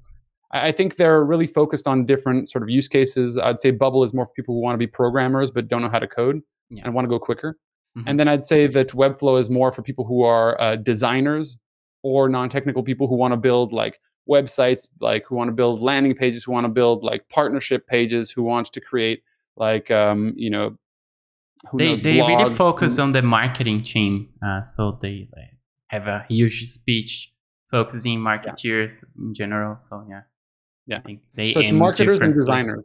[0.51, 3.37] I I think they're really focused on different sort of use cases.
[3.37, 5.89] I'd say Bubble is more for people who want to be programmers but don't know
[5.89, 6.83] how to code Yeah.
[6.85, 7.57] and want to go quicker.
[7.97, 8.03] Mhm.
[8.07, 11.57] And then I'd say that Webflow is more for people who are uh, designers
[12.03, 16.13] or non-technical people who want to build like websites, like who want to build landing
[16.15, 19.21] pages, who want to build like partnership pages, who wants to create
[19.57, 20.77] like um, you know
[21.73, 22.55] they knows, they really blogs.
[22.57, 25.51] focus on the marketing chain uh, so they like,
[25.87, 27.31] have a huge speech
[27.69, 30.21] focusing marketeers in general so yeah
[30.87, 30.97] Yeah.
[30.97, 32.41] i think they so it's marketers and differently.
[32.45, 32.83] designers.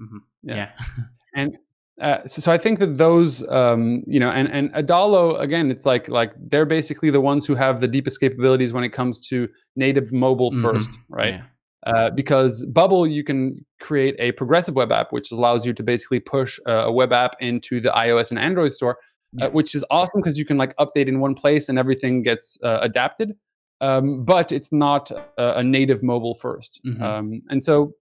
[0.00, 0.18] Mhm.
[0.42, 0.54] Yeah.
[0.56, 0.70] yeah,
[1.40, 1.58] and
[2.00, 5.84] uh, so, so I think that those, um, you know, and and Adalo again, it's
[5.84, 9.48] like like they're basically the ones who have the deepest capabilities when it comes to
[9.74, 10.62] native mobile Mhm.
[10.62, 11.34] first, right?
[11.34, 11.42] Yeah.
[11.86, 16.20] Uh, because Bubble, you can create a progressive web app, which allows you to basically
[16.20, 19.46] push a, web app into the iOS and Android store, uh, yeah.
[19.46, 22.58] uh, which is awesome because you can like update in one place and everything gets
[22.64, 23.36] uh, adapted.
[23.80, 27.00] Um, but it's not a, a native mobile 1st mm-hmm.
[27.00, 27.92] um, and so,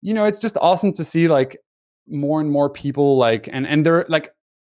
[0.00, 1.58] you know, it's just awesome to see like
[2.08, 4.32] more and more people like, and and they're like,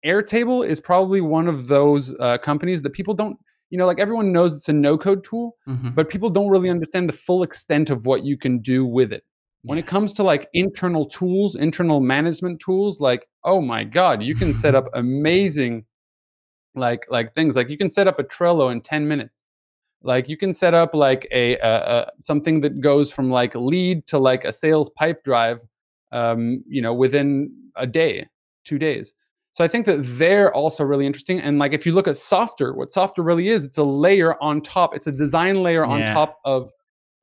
[0.04, 3.38] Airtable is probably one of those uh, companies that people don't
[3.70, 5.90] you know, like everyone knows it's a no code tool, mm-hmm.
[5.90, 9.24] but people don't really understand the full extent of what you can do with it.
[9.66, 14.36] When it comes to like internal tools, internal management tools, like, oh my God, you
[14.36, 15.86] can set up amazing
[16.76, 17.56] like like things.
[17.56, 19.46] Like you can set up a Trello in 10 minutes.
[20.02, 24.06] Like you can set up like a, a, a something that goes from like lead
[24.08, 25.62] to like a sales Pipedrive,
[26.12, 28.28] um, you know, within a day,
[28.66, 29.14] two days.
[29.54, 31.40] So I think that they're also really interesting.
[31.40, 34.62] And like if you look at Softr, what Softr really is, it's a layer on
[34.62, 34.96] top.
[34.96, 36.14] It's a design layer on yeah.
[36.14, 36.72] top of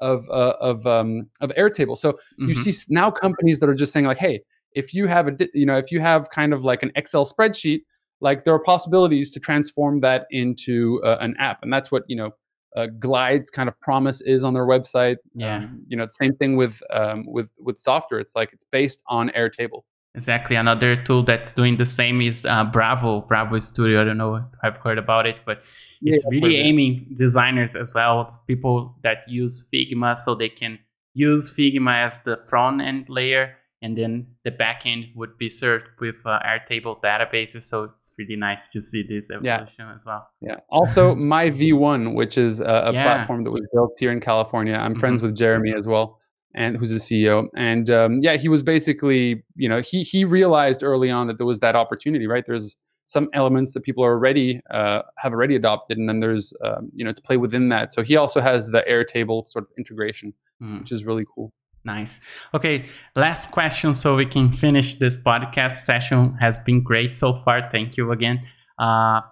[0.00, 1.98] of uh, of um, of Airtable.
[1.98, 2.48] So mm-hmm.
[2.48, 4.42] you see now companies that are just saying like, hey,
[4.74, 7.80] if you have a you know if you have kind of like an Excel spreadsheet,
[8.20, 12.16] like there are possibilities to transform that into uh, an app, and that's what you
[12.16, 12.30] know.
[12.76, 15.16] Uh, Glide's kind of promise is on their website.
[15.34, 18.20] Yeah, um, you know, same thing with um, with with Softr.
[18.20, 19.82] It's like it's based on Airtable.
[20.14, 20.56] Exactly.
[20.56, 24.00] Another tool that's doing the same is uh, Bravo, Bravo Studio.
[24.00, 25.58] I don't know if I've heard about it, but
[26.02, 30.80] it's yeah, really aiming designers as well, people that use Figma so they can
[31.14, 36.20] use Figma as the front end layer and then the backend would be served with
[36.26, 37.62] uh, Airtable databases.
[37.62, 39.94] So it's really nice to see this evolution yeah.
[39.94, 40.28] as well.
[40.42, 40.56] Yeah.
[40.68, 43.04] Also, My V1, which is a, a yeah.
[43.04, 44.74] platform that was built here in California.
[44.74, 45.00] I'm mm-hmm.
[45.00, 46.19] friends with Jeremy as well
[46.54, 47.48] and who's the CEO.
[47.56, 51.46] And um, yeah, he was basically, you know, he he realized early on that there
[51.46, 52.44] was that opportunity, right?
[52.46, 56.90] There's some elements that people are already uh, have already adopted, and then there's um,
[56.94, 57.92] you know to play within that.
[57.92, 60.32] So he also has the Airtable sort of integration,
[60.62, 60.80] mm.
[60.80, 61.52] which is really cool.
[61.84, 62.20] Nice.
[62.54, 62.84] Okay,
[63.16, 66.36] last question, so we can finish this podcast session.
[66.40, 67.68] Has been great so far.
[67.70, 68.40] Thank you again.
[68.78, 69.22] Uh,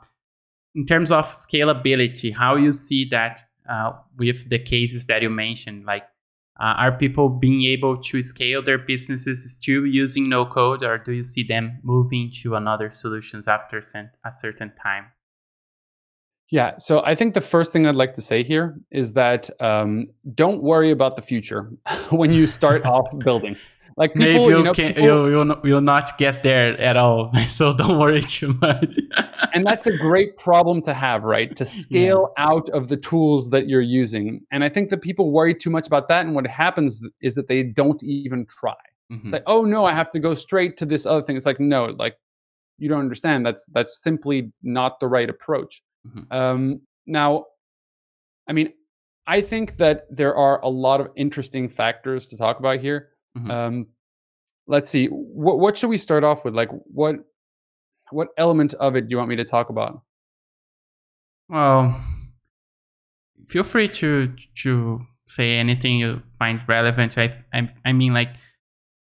[0.75, 5.85] in terms of scalability, how you see that uh, with the cases that you mentioned,
[5.85, 6.05] like
[6.61, 11.13] uh, are people being able to scale their businesses still using no code, or do
[11.13, 15.07] you see them moving to another solutions after a certain time?
[16.51, 20.09] Yeah, so I think the first thing I'd like to say here is that um,
[20.35, 21.71] don't worry about the future
[22.11, 23.57] when you start off building.
[23.99, 26.97] Like people, maybe you, you know, can, people, you'll, you'll, you'll not get there at
[26.97, 28.95] all, so don't worry too much.
[29.53, 31.55] and that's a great problem to have, right?
[31.57, 32.47] To scale yeah.
[32.47, 34.43] out of the tools that you're using.
[34.53, 37.49] And I think that people worry too much about that, and what happens is that
[37.49, 38.77] they don't even try.
[39.13, 39.27] Mm-hmm.
[39.27, 41.37] It's like, oh no, I have to go straight to this other thing.
[41.37, 42.17] It's like, no, like
[42.79, 43.45] you don't understand.
[43.45, 45.83] That's that's simply not the right approach.
[46.07, 46.33] Mm-hmm.
[46.33, 47.47] Um, now,
[48.49, 48.73] I mean,
[49.27, 53.09] I think that there are a lot of interesting factors to talk about here.
[53.37, 53.51] Mm-hmm.
[53.51, 53.87] Um,
[54.67, 55.07] let's see.
[55.07, 56.55] What what should we start off with?
[56.55, 57.17] Like what
[58.11, 60.03] what element of it do you want me to talk about?
[61.49, 61.99] Well,
[63.47, 67.19] feel free to to say anything you find relevant.
[67.19, 68.35] I I, I mean like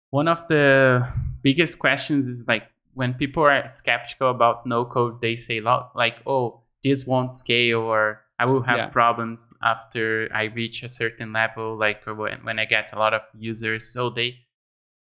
[0.09, 1.07] one of the
[1.43, 2.63] biggest questions is like
[2.93, 8.21] when people are skeptical about no code, they say like, "Oh, this won't scale," or
[8.39, 8.87] "I will have yeah.
[8.87, 13.21] problems after I reach a certain level," like when, when I get a lot of
[13.37, 13.91] users.
[13.91, 14.37] So they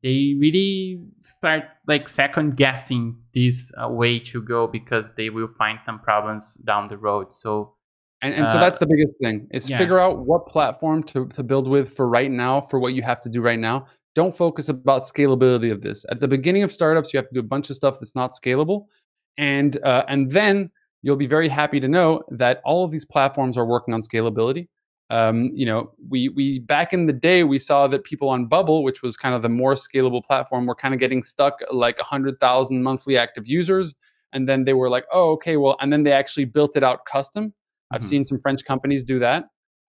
[0.03, 5.81] they really start like second guessing this uh, way to go because they will find
[5.81, 7.73] some problems down the road so
[8.21, 9.77] and, and uh, so that's the biggest thing is yeah.
[9.77, 13.21] figure out what platform to, to build with for right now for what you have
[13.21, 17.13] to do right now don't focus about scalability of this at the beginning of startups
[17.13, 18.85] you have to do a bunch of stuff that's not scalable
[19.37, 20.69] and uh, and then
[21.03, 24.67] you'll be very happy to know that all of these platforms are working on scalability
[25.13, 28.83] um, you know, we we back in the day we saw that people on Bubble,
[28.83, 32.39] which was kind of the more scalable platform, were kind of getting stuck like hundred
[32.39, 33.93] thousand monthly active users,
[34.31, 37.05] and then they were like, oh, okay, well, and then they actually built it out
[37.05, 37.49] custom.
[37.49, 37.95] Mm-hmm.
[37.95, 39.43] I've seen some French companies do that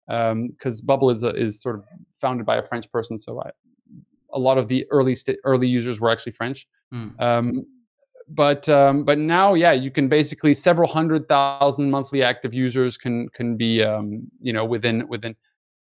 [0.09, 3.51] because um, Bubble is a, is sort of founded by a French person, so I,
[4.33, 6.66] a lot of the early st- early users were actually French.
[6.92, 7.20] Mm.
[7.20, 7.66] Um,
[8.35, 13.28] but um, but now, yeah, you can basically several hundred thousand monthly active users can
[13.30, 15.37] can be um, you know within within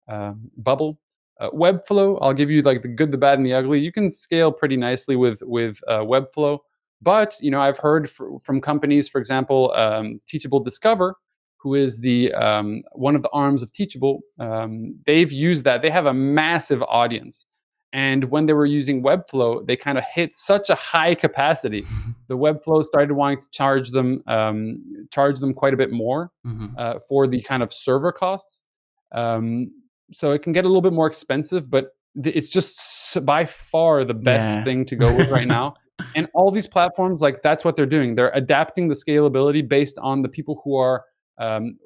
[0.08, 0.98] uh, Bubble.
[1.40, 3.80] Uh, Webflow, I'll give you like the good, the bad, and the ugly.
[3.80, 6.58] You can scale pretty nicely with with uh, Webflow,
[7.00, 11.16] but you know I've heard fr- from companies, for example, um, Teachable Discover,
[11.56, 14.20] who is the um, one of the arms of Teachable.
[14.38, 15.80] Um, they've used that.
[15.80, 17.46] They have a massive audience.
[17.92, 21.84] And when they were using Webflow, they kind of hit such a high capacity.
[22.28, 26.68] the Webflow started wanting to charge them, um, charge them quite a bit more mm-hmm.
[26.78, 28.62] uh, for the kind of server costs.
[29.12, 29.70] Um,
[30.12, 34.14] so it can get a little bit more expensive, but it's just by far the
[34.14, 34.64] best yeah.
[34.64, 35.74] thing to go with right now.
[36.14, 38.14] and all these platforms, like that's what they're doing.
[38.14, 41.04] They're adapting the scalability based on the people who are
[41.38, 41.78] um,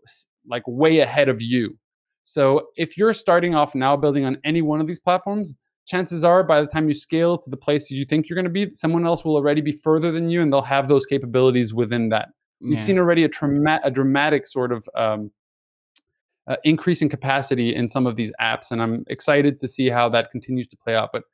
[0.48, 1.76] like way ahead of you.
[2.22, 5.54] So if you're starting off now building on any one of these platforms,
[5.86, 8.50] chances are by the time you scale to the place you think you're going to
[8.50, 12.10] be, someone else will already be further than you, and they'll have those capabilities within
[12.10, 12.28] that.
[12.60, 13.30] You've seen already a,
[13.84, 15.30] a dramatic sort of um,
[16.46, 20.08] uh, increase in capacity in some of these apps, and I'm excited to see how
[20.10, 21.10] that continues to play out.
[21.12, 21.24] But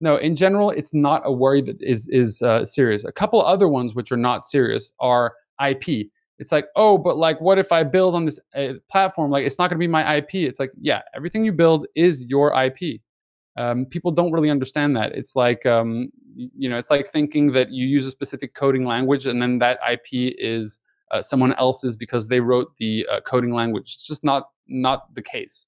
[0.00, 3.04] no, in general, it's not a worry that is is uh, serious.
[3.04, 5.34] A couple other ones which are not serious are
[5.64, 6.08] IP.
[6.38, 9.30] It's like, oh, but like, what if I build on this uh, platform?
[9.30, 10.36] Like, it's not going to be my IP.
[10.36, 13.02] It's like, yeah, everything you build is your IP.
[13.60, 15.12] Um, people don't really understand that.
[15.12, 19.26] It's like, um, you know, it's like thinking that you use a specific coding language
[19.26, 20.78] and then that IP is
[21.10, 23.92] uh, someone else's because they wrote the uh, coding language.
[23.94, 25.66] It's just not not the case.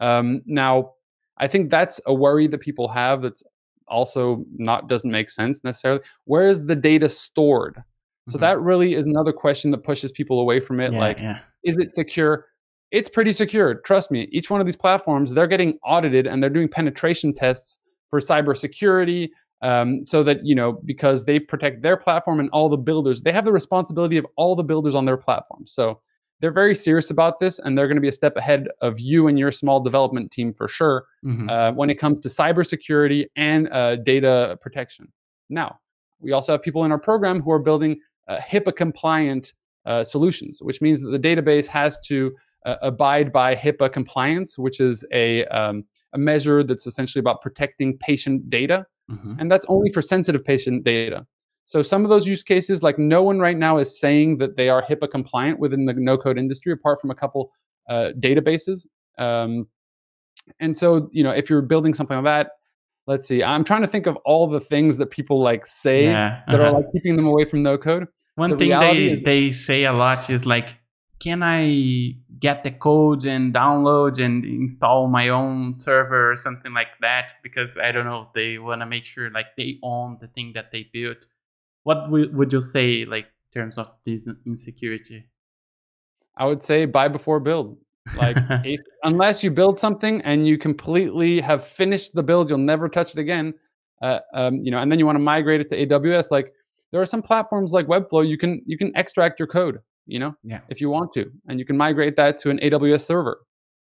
[0.00, 0.92] Um, now,
[1.36, 3.20] I think that's a worry that people have.
[3.20, 3.42] That's
[3.86, 6.00] also not doesn't make sense necessarily.
[6.24, 7.74] Where is the data stored?
[7.74, 8.32] Mm-hmm.
[8.32, 10.92] So that really is another question that pushes people away from it.
[10.92, 11.40] Yeah, like, yeah.
[11.64, 12.46] is it secure?
[12.90, 13.74] It's pretty secure.
[13.74, 14.28] Trust me.
[14.30, 17.78] Each one of these platforms, they're getting audited and they're doing penetration tests
[18.08, 19.30] for cybersecurity,
[19.62, 23.32] um, so that you know because they protect their platform and all the builders they
[23.32, 26.00] have the responsibility of all the builders on their platform so
[26.40, 29.28] they're very serious about this and they're going to be a step ahead of you
[29.28, 31.48] and your small development team for sure mm-hmm.
[31.48, 35.10] uh, when it comes to cybersecurity and uh, data protection
[35.48, 35.78] now
[36.20, 39.54] we also have people in our program who are building uh, hipaa compliant
[39.86, 42.34] uh, solutions which means that the database has to
[42.66, 47.96] uh, abide by hipaa compliance which is a, um, a measure that's essentially about protecting
[47.98, 49.34] patient data Mm-hmm.
[49.38, 51.26] And that's only for sensitive patient data.
[51.64, 54.68] So some of those use cases, like no one right now is saying that they
[54.68, 57.52] are HIPAA compliant within the no code industry, apart from a couple
[57.88, 58.86] uh, databases.
[59.18, 59.66] Um,
[60.60, 62.50] and so, you know, if you're building something like that,
[63.06, 66.26] let's see, I'm trying to think of all the things that people like say yeah,
[66.26, 66.52] uh-huh.
[66.52, 66.76] that are uh-huh.
[66.78, 68.06] like keeping them away from no code.
[68.36, 70.76] One the thing they, they say a lot is like,
[71.18, 76.98] can I get the code and download and install my own server or something like
[77.00, 77.36] that?
[77.42, 80.70] Because I don't know, they want to make sure like they own the thing that
[80.70, 81.26] they built.
[81.84, 85.28] What would you say like in terms of this insecurity?
[86.36, 87.78] I would say buy before build.
[88.16, 92.88] Like if, unless you build something and you completely have finished the build, you'll never
[92.88, 93.54] touch it again.
[94.02, 96.30] Uh, um, you know, and then you want to migrate it to AWS.
[96.30, 96.52] Like
[96.92, 100.34] there are some platforms like Webflow, you can you can extract your code you know,
[100.42, 100.60] yeah.
[100.68, 103.40] if you want to, and you can migrate that to an AWS server.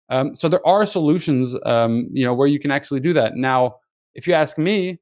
[0.08, 3.36] Um, so there are solutions, um, you know, where you can actually do that.
[3.36, 3.76] Now,
[4.14, 4.98] if you ask me,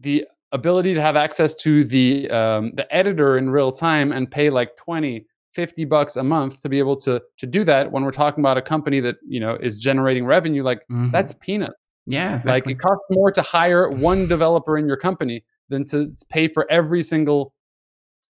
[0.00, 4.50] the ability to have access to the um, the editor in real time and pay
[4.50, 8.10] like 20 50 bucks a month to be able to to do that when we're
[8.10, 11.10] talking about a company that you know is generating revenue like mm-hmm.
[11.10, 11.74] that's peanuts
[12.06, 12.72] yeah exactly.
[12.72, 16.70] like it costs more to hire one developer in your company than to pay for
[16.70, 17.54] every single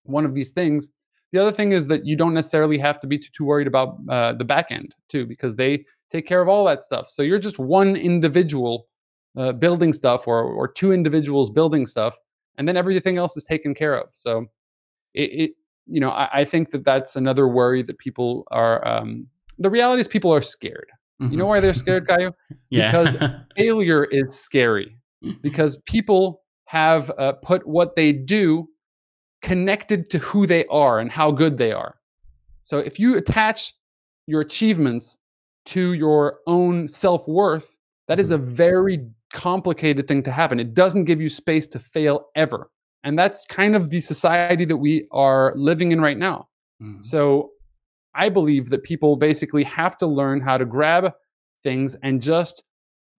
[0.04, 0.90] one of these things
[1.32, 3.96] the other thing is that you don't necessarily have to be too, too worried about
[4.08, 7.08] uh, the back end too, because they take care of all that stuff.
[7.08, 8.86] So you're just one individual
[9.36, 12.16] uh, building stuff, or or two individuals building stuff,
[12.58, 14.08] and then everything else is taken care of.
[14.12, 14.46] So
[15.14, 15.50] it, it
[15.86, 18.86] you know, I, I, think that that's another worry that people are.
[18.86, 19.26] Um,
[19.58, 20.90] the reality is, people are scared.
[21.20, 21.32] Mm-hmm.
[21.32, 21.48] You know mm-hmm.
[21.48, 22.34] why they're scared, Caio?
[22.70, 22.90] yeah.
[22.90, 23.16] Because
[23.56, 24.96] failure is scary.
[25.40, 28.68] Because people have uh, put what they do
[29.42, 31.96] connected to who they are and how good they are.
[32.62, 33.74] So if you attach
[34.26, 35.18] your achievements
[35.66, 37.76] to your own self worth,
[38.08, 38.54] that is a mm-hmm.
[38.54, 40.60] very complicated thing to happen.
[40.60, 42.70] It doesn't give you space to fail ever.
[43.04, 46.48] And that's kind of the society that we are living in right now.
[46.80, 47.00] Mm-hmm.
[47.00, 47.50] So
[48.14, 51.12] I believe that people basically have to learn how to grab
[51.62, 52.62] things and just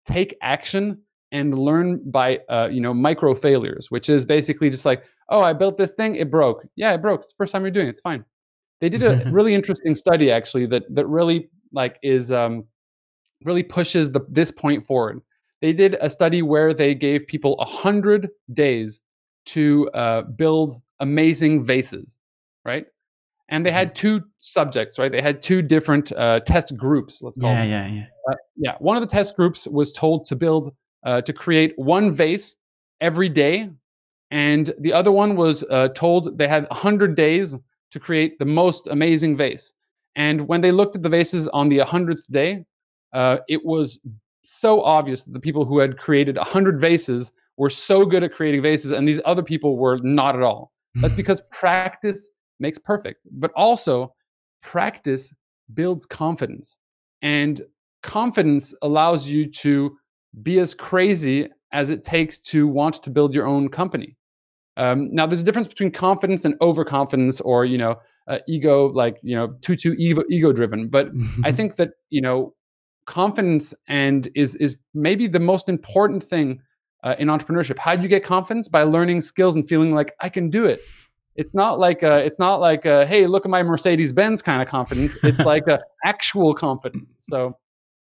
[0.06, 1.02] take action
[1.32, 5.54] and learn by uh, you know micro failures, which is basically just like, oh, I
[5.54, 6.66] built this thing, it broke.
[6.76, 7.22] Yeah, it broke.
[7.22, 7.92] It's the first time you're doing it.
[7.92, 8.24] It's fine.
[8.82, 12.66] They did a really interesting study actually that that really like is um,
[13.44, 15.22] really pushes the this point forward.
[15.62, 19.00] They did a study where they gave people a hundred days
[19.46, 22.18] to uh, build amazing vases,
[22.66, 22.86] right?
[23.50, 24.20] And they had mm-hmm.
[24.20, 25.12] two subjects, right?
[25.12, 27.22] They had two different uh, test groups.
[27.22, 27.70] Let's call yeah, them.
[27.70, 28.76] yeah, yeah, uh, yeah.
[28.80, 30.74] One of the test groups was told to build
[31.06, 32.58] uh, to create one vase
[33.02, 33.70] every day.
[34.34, 37.56] And the other one was uh, told they had 100 days
[37.92, 39.76] to create the most amazing vase.
[40.16, 42.66] And when they looked at the vases on the 100th day,
[43.14, 44.00] uh, it was
[44.42, 48.64] so obvious that the people who had created 100 vases were so good at creating
[48.64, 50.72] vases, and these other people were not at all.
[50.96, 52.28] That's because practice
[52.60, 54.16] makes perfect, but also
[54.64, 55.32] practice
[55.76, 56.80] builds confidence.
[57.22, 57.62] And
[58.02, 59.96] confidence allows you to
[60.42, 64.18] be as crazy as it takes to want to build your own company.
[64.78, 67.96] Um, now, there's a difference between confidence and overconfidence, or you know,
[68.28, 70.88] uh, ego, like you know, too too ego, ego driven.
[70.88, 71.10] But
[71.44, 72.54] I think that you know,
[73.06, 76.62] confidence and is is maybe the most important thing
[77.04, 77.78] uh, in entrepreneurship.
[77.78, 78.68] How do you get confidence?
[78.68, 80.80] By learning skills and feeling like I can do it.
[81.36, 84.62] It's not like a, it's not like a, hey, look at my Mercedes Benz kind
[84.62, 85.18] of confidence.
[85.24, 87.16] It's like a actual confidence.
[87.20, 87.58] So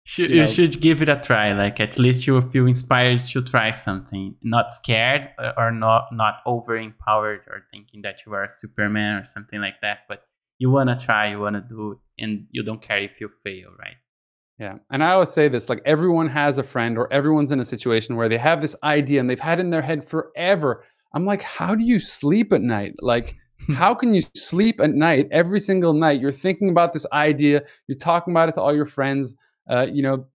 [0.07, 1.51] should, you, know, should give it a try.
[1.51, 6.07] Like at least you will feel inspired to try something, not scared uh, or not
[6.13, 9.99] not over empowered or thinking that you are a Superman or something like that.
[10.07, 10.23] But
[10.59, 13.97] you wanna try, you wanna do, and you don't care if you fail, right?
[14.57, 14.77] Yeah.
[14.89, 18.15] And I always say this like everyone has a friend or everyone's in a situation
[18.15, 20.85] where they have this idea and they've had it in their head forever.
[21.13, 22.93] I'm like, how do you sleep at night?
[23.01, 23.35] Like,
[23.73, 26.21] how can you sleep at night every single night?
[26.21, 29.35] You're thinking about this idea, you're talking about it to all your friends
[29.69, 30.25] uh, you know,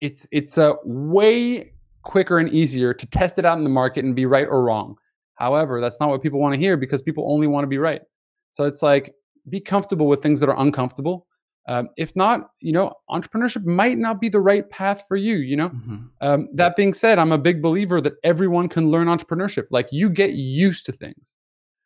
[0.00, 1.72] it's it's a uh, way
[2.02, 4.96] quicker and easier to test it out in the market and be right or wrong.
[5.34, 8.02] However, that's not what people want to hear because people only want to be right.
[8.50, 9.14] So it's like
[9.48, 11.26] be comfortable with things that are uncomfortable.
[11.68, 15.36] Um, if not, you know, entrepreneurship might not be the right path for you.
[15.36, 15.96] You know, mm-hmm.
[16.22, 19.66] um, that being said, I'm a big believer that everyone can learn entrepreneurship.
[19.70, 21.34] Like you get used to things.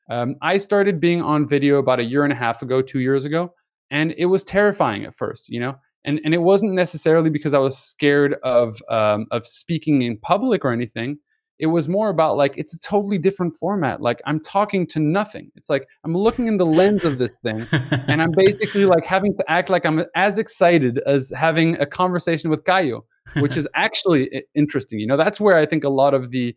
[0.09, 3.25] Um, I started being on video about a year and a half ago, two years
[3.25, 3.53] ago,
[3.91, 5.49] and it was terrifying at first.
[5.49, 10.03] You know, and and it wasn't necessarily because I was scared of um, of speaking
[10.03, 11.19] in public or anything.
[11.59, 14.01] It was more about like it's a totally different format.
[14.01, 15.53] Like I'm talking to nothing.
[15.55, 17.65] It's like I'm looking in the lens of this thing,
[18.09, 22.51] and I'm basically like having to act like I'm as excited as having a conversation
[22.51, 23.05] with Caio,
[23.37, 24.99] which is actually interesting.
[24.99, 26.57] You know, that's where I think a lot of the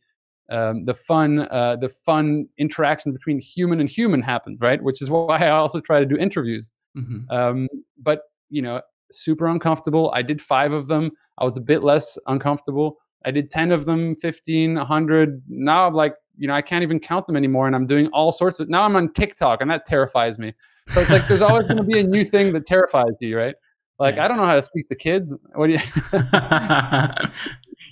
[0.50, 4.82] um, the fun uh, the fun interaction between human and human happens, right?
[4.82, 6.72] Which is why I also try to do interviews.
[6.98, 7.30] Mm-hmm.
[7.30, 7.68] Um,
[8.02, 8.82] but you know,
[9.12, 10.12] super uncomfortable.
[10.14, 11.12] I did five of them.
[11.38, 12.98] I was a bit less uncomfortable.
[13.26, 15.44] I did 10 of them, 15, 100.
[15.48, 17.68] Now I'm like, you know, I can't even count them anymore.
[17.68, 20.54] And I'm doing all sorts of, now I'm on TikTok and that terrifies me.
[20.90, 23.56] So it's like, there's always going to be a new thing that terrifies you, right?
[23.98, 24.26] Like, yeah.
[24.26, 25.36] I don't know how to speak to kids.
[25.54, 25.80] What do you?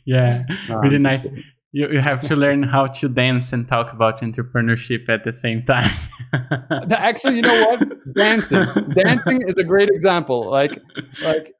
[0.05, 1.29] yeah, no, really nice
[1.73, 5.63] you, you have to learn how to dance and talk about entrepreneurship at the same
[5.63, 5.89] time.
[6.91, 8.13] Actually, you know what?
[8.15, 8.63] Dancing.
[8.91, 10.49] Dancing is a great example.
[10.49, 10.79] Like,
[11.25, 11.55] like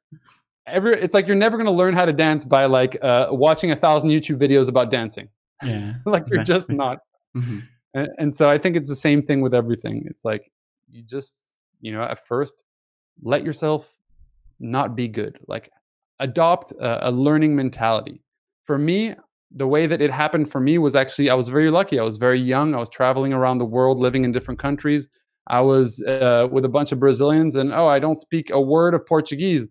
[0.68, 3.72] every, it's like you're never going to learn how to dance by like uh, watching
[3.72, 5.28] a thousand YouTube videos about dancing.
[5.64, 5.94] Yeah.
[6.06, 6.36] like exactly.
[6.36, 6.98] you're just not.
[7.36, 7.58] Mm-hmm.
[7.94, 10.04] And, and so I think it's the same thing with everything.
[10.06, 10.48] It's like
[10.88, 12.62] you just, you know, at first,
[13.22, 13.92] let yourself
[14.60, 15.40] not be good.
[15.48, 15.70] Like
[16.20, 18.20] adopt a, a learning mentality.
[18.62, 19.16] For me,
[19.56, 21.98] the way that it happened for me was actually I was very lucky.
[21.98, 22.74] I was very young.
[22.74, 25.08] I was traveling around the world, living in different countries.
[25.46, 28.94] I was uh, with a bunch of Brazilians, and oh, I don't speak a word
[28.94, 29.66] of Portuguese.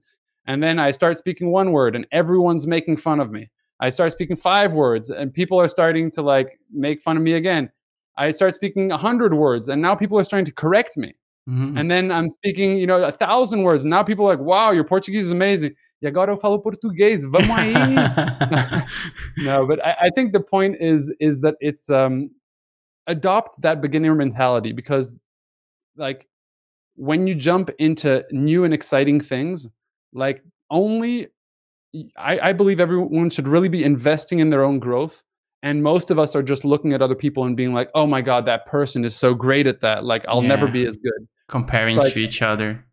[0.46, 3.50] And then I start speaking one word, and everyone's making fun of me.
[3.80, 7.34] I start speaking five words, and people are starting to like make fun of me
[7.34, 7.70] again.
[8.18, 11.16] I start speaking a hundred words, and now people are starting to correct me.
[11.50, 11.78] Mm-hmm.
[11.78, 14.72] And then I'm speaking, you know, a thousand words, and now people are like, "Wow,
[14.72, 17.74] your Portuguese is amazing." E agora eu falo português, vamos aí.
[19.46, 22.30] no, but I, I, think the point is is that it's um,
[23.08, 25.22] adopt that beginner mentality because
[25.96, 26.28] like
[26.96, 29.70] when you jump into new and exciting things,
[30.14, 31.30] like only
[32.18, 35.24] I, I believe everyone should really be investing in their own growth.
[35.62, 38.20] And most of us are just looking at other people and being like, oh my
[38.20, 40.04] God, that person is so great at that.
[40.04, 40.50] Like, I'll yeah.
[40.50, 41.28] never be as good.
[41.48, 42.84] Comparing like, to each other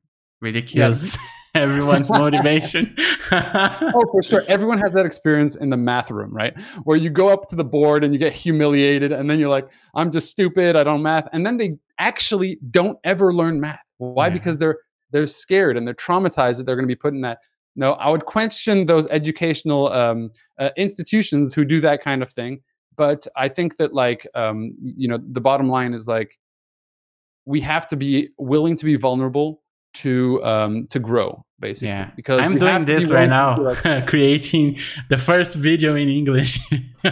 [0.40, 1.16] Ridiculous.
[1.16, 1.22] Yeah
[1.55, 2.94] everyone's motivation.
[3.32, 4.42] oh, for sure.
[4.48, 6.59] Everyone has that experience in the math room, right?
[6.84, 9.68] Where you go up to the board and you get humiliated, and then you're like,
[9.94, 10.76] I'm just stupid.
[10.76, 11.28] I don't math.
[11.32, 13.80] And then they actually don't ever learn math.
[13.98, 14.28] Why?
[14.28, 14.34] Yeah.
[14.34, 14.78] Because they're
[15.11, 17.38] they're scared and they're traumatized that they're going to be put in that.
[17.76, 22.61] No, I would question those educational um, uh, institutions who do that kind of thing.
[22.96, 26.38] But I think that, like, um, you know, the bottom line is like,
[27.46, 29.62] we have to be willing to be vulnerable
[29.95, 32.11] to um, to grow basically yeah.
[32.16, 34.74] because i'm doing this right now like, creating
[35.09, 36.59] the first video in english.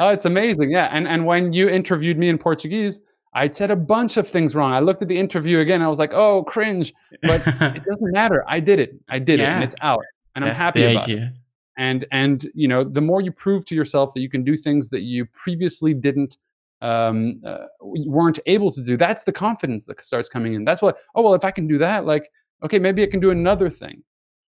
[0.00, 0.72] Oh it's amazing.
[0.72, 2.98] Yeah and and when you interviewed me in portuguese
[3.34, 4.72] i said a bunch of things wrong.
[4.72, 6.92] I looked at the interview again i was like oh cringe.
[7.22, 8.44] But it doesn't matter.
[8.48, 8.98] I did it.
[9.08, 9.52] I did yeah.
[9.52, 10.02] it and it's out
[10.34, 11.26] and i'm happy about idea.
[11.26, 11.40] it
[11.78, 14.88] and and you know the more you prove to yourself that you can do things
[14.88, 16.36] that you previously didn't
[16.82, 18.96] um, uh, weren't able to do.
[18.96, 20.64] That's the confidence that starts coming in.
[20.64, 22.30] That's what, oh, well, if I can do that, like,
[22.62, 24.02] okay, maybe I can do another thing.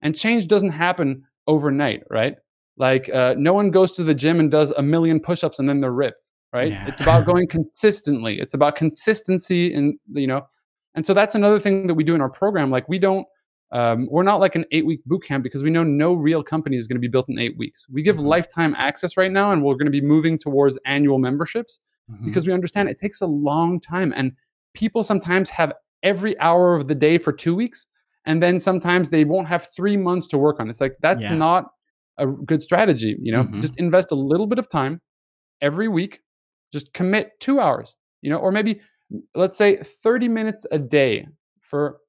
[0.01, 2.35] And change doesn't happen overnight, right?
[2.77, 5.67] Like, uh, no one goes to the gym and does a million push ups and
[5.67, 6.71] then they're ripped, right?
[6.71, 6.87] Yeah.
[6.87, 8.39] It's about going consistently.
[8.39, 10.47] It's about consistency and, you know,
[10.95, 12.69] and so that's another thing that we do in our program.
[12.71, 13.25] Like, we don't,
[13.71, 16.77] um, we're not like an eight week boot camp because we know no real company
[16.77, 17.87] is going to be built in eight weeks.
[17.89, 18.25] We give Mhm.
[18.25, 21.79] lifetime access right now, and we're going to be moving towards annual memberships
[22.11, 22.25] Mhm.
[22.25, 24.13] because we understand it takes a long time.
[24.15, 24.33] And
[24.73, 25.73] people sometimes have
[26.03, 27.87] every hour of the day for two weeks,
[28.25, 30.69] and then sometimes they won't have three months to work on.
[30.69, 31.35] It's like that's Yeah.
[31.35, 31.71] not
[32.17, 33.17] a good strategy.
[33.21, 33.61] You know, Mhm.
[33.61, 35.01] just invest a little bit of time
[35.61, 36.21] every week.
[36.71, 37.95] Just commit two hours.
[38.21, 38.81] You know, or maybe
[39.35, 41.27] let's say 30 minutes a day
[41.61, 41.99] for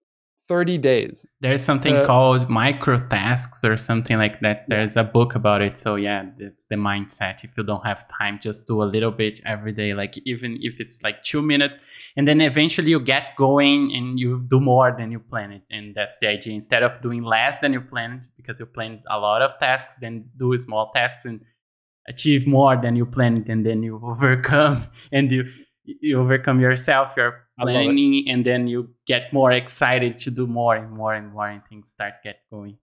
[0.47, 1.25] 30 days.
[1.41, 4.65] There's something Uh, called micro tasks or something like that.
[4.69, 5.77] There's a book about it.
[5.79, 7.45] So yeah, it's the mindset.
[7.45, 9.95] If you don't have time, just do a little bit every day.
[9.95, 11.79] Like even if it's like two minutes,
[12.17, 15.63] and then eventually you get going and you do more than you planned.
[15.71, 16.55] And that's the idea.
[16.55, 20.29] Instead of doing less than you planned, because you planned a lot of tasks, then
[20.37, 21.43] do small tasks and
[22.07, 24.77] achieve more than you planned, and then you overcome
[25.11, 25.45] and you
[25.85, 27.15] you overcome yourself.
[27.17, 27.73] You're I love it.
[27.85, 31.65] planning, and then you get more excited to do more and more and more, and
[31.65, 32.79] things start get going.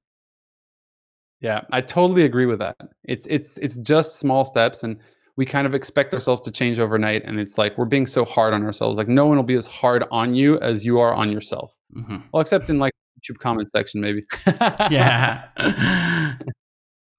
[1.42, 2.78] Yeah, I totally agree with that.
[3.04, 4.98] It's it's it's just small steps and
[5.38, 8.54] we kind of expect ourselves to change overnight and it's like we're being so hard
[8.54, 8.96] on ourselves.
[8.98, 11.76] Like no one will be as hard on you as you are on yourself.
[11.94, 14.24] hmm Well, except in like YouTube comment section maybe.
[14.92, 15.48] Yeah.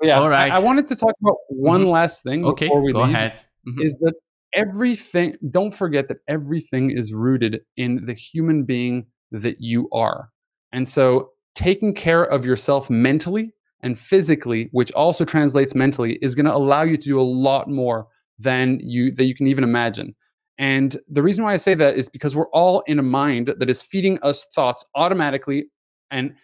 [0.03, 0.19] Yeah.
[0.21, 0.53] All right.
[0.53, 3.15] I- I, wanted to talk about one last thing okay, before we go leave.
[3.15, 3.33] ahead.
[3.67, 3.85] Mhm.
[3.85, 4.15] Is that
[4.55, 10.31] everything don't forget that everything is rooted in the human being that you are.
[10.73, 16.47] And so taking care of yourself mentally and physically, which also translates mentally, is going
[16.47, 18.07] to allow you to do a lot more
[18.39, 20.15] than you that you can even imagine.
[20.59, 23.71] And the reason why I say that is because we're all in a mind that
[23.71, 25.67] is feeding us thoughts automatically
[26.11, 26.35] and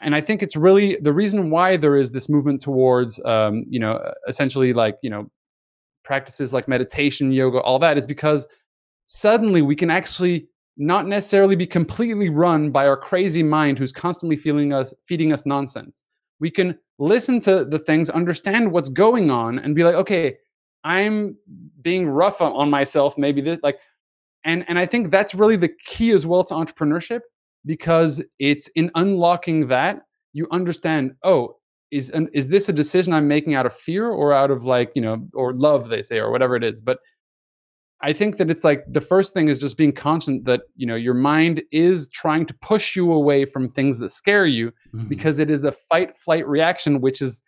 [0.00, 3.78] and I think it's really the reason why there is this movement towards um, you
[3.78, 5.30] know essentially like you know
[6.04, 8.46] practices like meditation, yoga, all that is because
[9.04, 14.36] suddenly we can actually not necessarily be completely run by our crazy mind who's constantly
[14.36, 16.04] feeling us feeding us nonsense.
[16.40, 20.36] We can listen to the things, understand what's going on, and be like, okay,
[20.84, 21.36] I'm
[21.82, 23.16] being rough on- myself.
[23.18, 23.78] Maybe this like,
[24.44, 27.20] and and I think that's really the key as well to entrepreneurship
[27.64, 31.14] because it's in unlocking that you understand.
[31.22, 31.56] Oh,
[31.92, 34.90] is an, is this a decision I'm making out of fear or out of like
[34.94, 36.80] you know or love they say or whatever it is.
[36.80, 36.98] But
[38.04, 40.96] I think that it's like the first thing is just being conscious that you know
[40.96, 45.08] your mind is trying to push you away from things that scare you Mhm.
[45.08, 47.42] because it is a fight flight reaction which is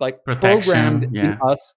[0.00, 1.34] like Protection, programmed yeah.
[1.34, 1.74] in us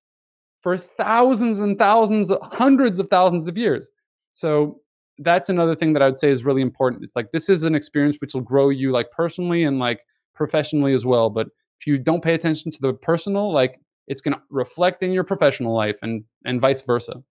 [0.61, 3.91] for thousands and thousands hundreds of thousands of years
[4.31, 4.79] so
[5.19, 7.75] that's another thing that i would say is really important it's like this is an
[7.75, 10.01] experience which will grow you like personally and like
[10.33, 11.47] professionally as well but
[11.77, 15.23] if you don't pay attention to the personal like it's going to reflect in your
[15.23, 17.23] professional life and and vice versa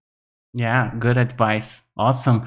[0.57, 1.83] Yeah, good advice.
[1.97, 2.47] Awesome.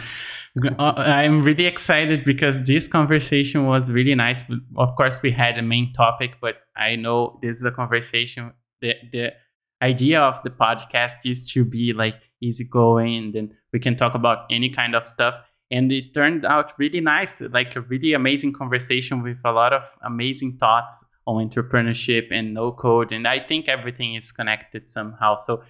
[0.79, 4.45] Uh, I'm really excited because this conversation was really nice.
[4.77, 8.53] Of course, we had a main topic, but I know this is a conversation.
[8.79, 9.33] The the
[9.81, 14.45] idea of the podcast is to be like easygoing, and then we can talk about
[14.49, 15.35] any kind of stuff.
[15.69, 19.83] And it turned out really nice, like a really amazing conversation with a lot of
[20.01, 23.11] amazing thoughts on entrepreneurship and no code.
[23.11, 25.35] And I think everything is connected somehow.
[25.35, 25.61] So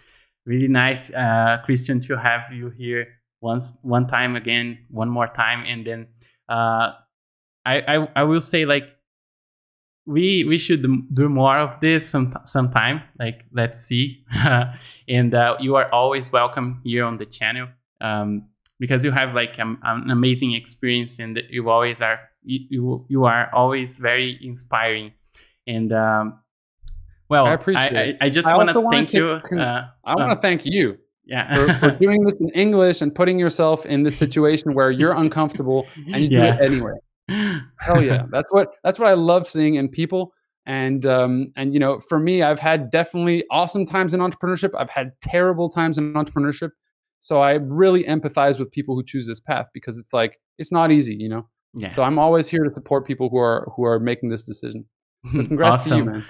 [0.48, 3.06] really nice uh, christian to have you here
[3.42, 6.08] once one time again one more time and then
[6.50, 6.94] uh,
[7.66, 8.90] I, I i will say like
[10.06, 10.84] we we should
[11.14, 14.24] do more of this some sometime like let's see
[15.10, 17.68] and uh, you are always welcome here on the channel
[18.00, 18.48] um,
[18.80, 19.78] because you have like an
[20.10, 25.12] amazing experience and you always are you, you, you are always very inspiring
[25.68, 26.40] and um,
[27.30, 28.04] well I appreciate I.
[28.04, 31.54] I, I just want to thank you uh, i want to uh, thank you yeah
[31.54, 35.88] for, for doing this in english and putting yourself in this situation where you're uncomfortable
[35.96, 36.52] and you Yeah.
[36.58, 36.94] do it anyway
[37.82, 40.32] Hell yeah, that's what that's what I love seeing in people.
[40.66, 44.72] And um, and you know, for me, I've had definitely awesome times in entrepreneurship.
[44.78, 46.70] I've had terrible times in entrepreneurship.
[47.20, 50.92] So I really empathize with people who choose this path because it's like it's not
[50.92, 51.48] easy, you know.
[51.74, 54.86] yeah So I'm always here to support people who are who are making this decision.
[55.32, 56.26] So congrats to you, awesome man.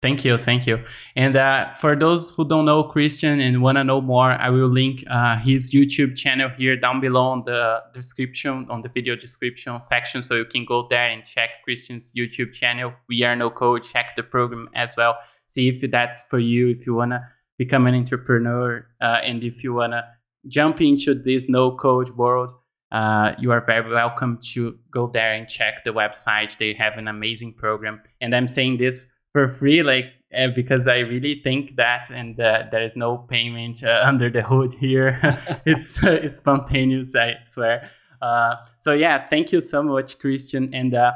[0.00, 0.84] Thank you, thank you.
[1.16, 4.68] And uh, for those who don't know Christian and want to know more, I will
[4.68, 9.80] link uh, his YouTube channel here down below on the description, on the video description
[9.80, 12.92] section, so you can go there and check Christian's YouTube channel.
[13.08, 13.82] We are no code.
[13.82, 15.18] Check the program as well.
[15.48, 16.68] See if that's for you.
[16.68, 20.04] If you wanna become an entrepreneur, uh, and if you wanna
[20.46, 22.52] jump into this no code world,
[22.90, 26.56] uh, you are very welcome to go there and check the website.
[26.58, 30.98] They have an amazing program, and I'm saying this for free, like uh, because I
[30.98, 35.18] really think that, and uh, there is no payment uh, under the hood here.
[35.66, 37.90] it's, uh, it's spontaneous, I swear.
[38.20, 40.74] Uh, so yeah, thank you so much, Christian.
[40.74, 41.12] And uh,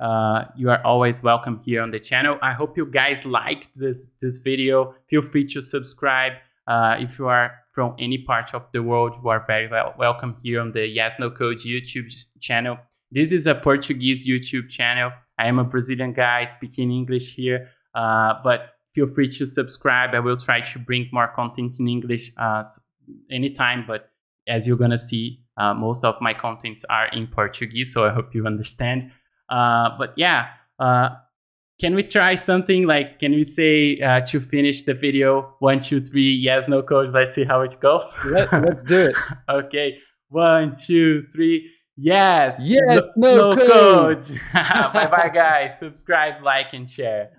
[0.00, 2.38] uh, you are always welcome here on the channel.
[2.42, 4.94] I hope you guys liked this this video.
[5.08, 6.34] Feel free to subscribe.
[6.66, 10.36] Uh, if you are from any part of the world, you are very well welcome
[10.40, 12.08] here on the Yes No Code YouTube
[12.40, 12.78] channel.
[13.10, 15.10] This is a Portuguese YouTube channel.
[15.38, 20.14] I am a Brazilian guy speaking English here, uh, but feel free to subscribe.
[20.14, 22.62] I will try to bring more content in English uh,
[23.28, 24.10] anytime, but
[24.46, 28.36] as you're gonna see, uh, most of my contents are in Portuguese, so I hope
[28.36, 29.10] you understand.
[29.48, 31.08] Uh, but yeah, uh,
[31.80, 36.00] can we try something like, can we say uh, to finish the video, one, two,
[36.00, 38.14] three, yes, no code, let's see how it goes?
[38.30, 39.16] Let, let's do it.
[39.48, 39.98] okay,
[40.28, 41.70] one, two, three.
[41.96, 42.64] Yes.
[42.66, 43.02] Yes.
[43.16, 44.18] No, no code.
[44.18, 44.38] code.
[44.92, 45.78] bye bye, guys.
[45.78, 47.30] Subscribe, like, and share.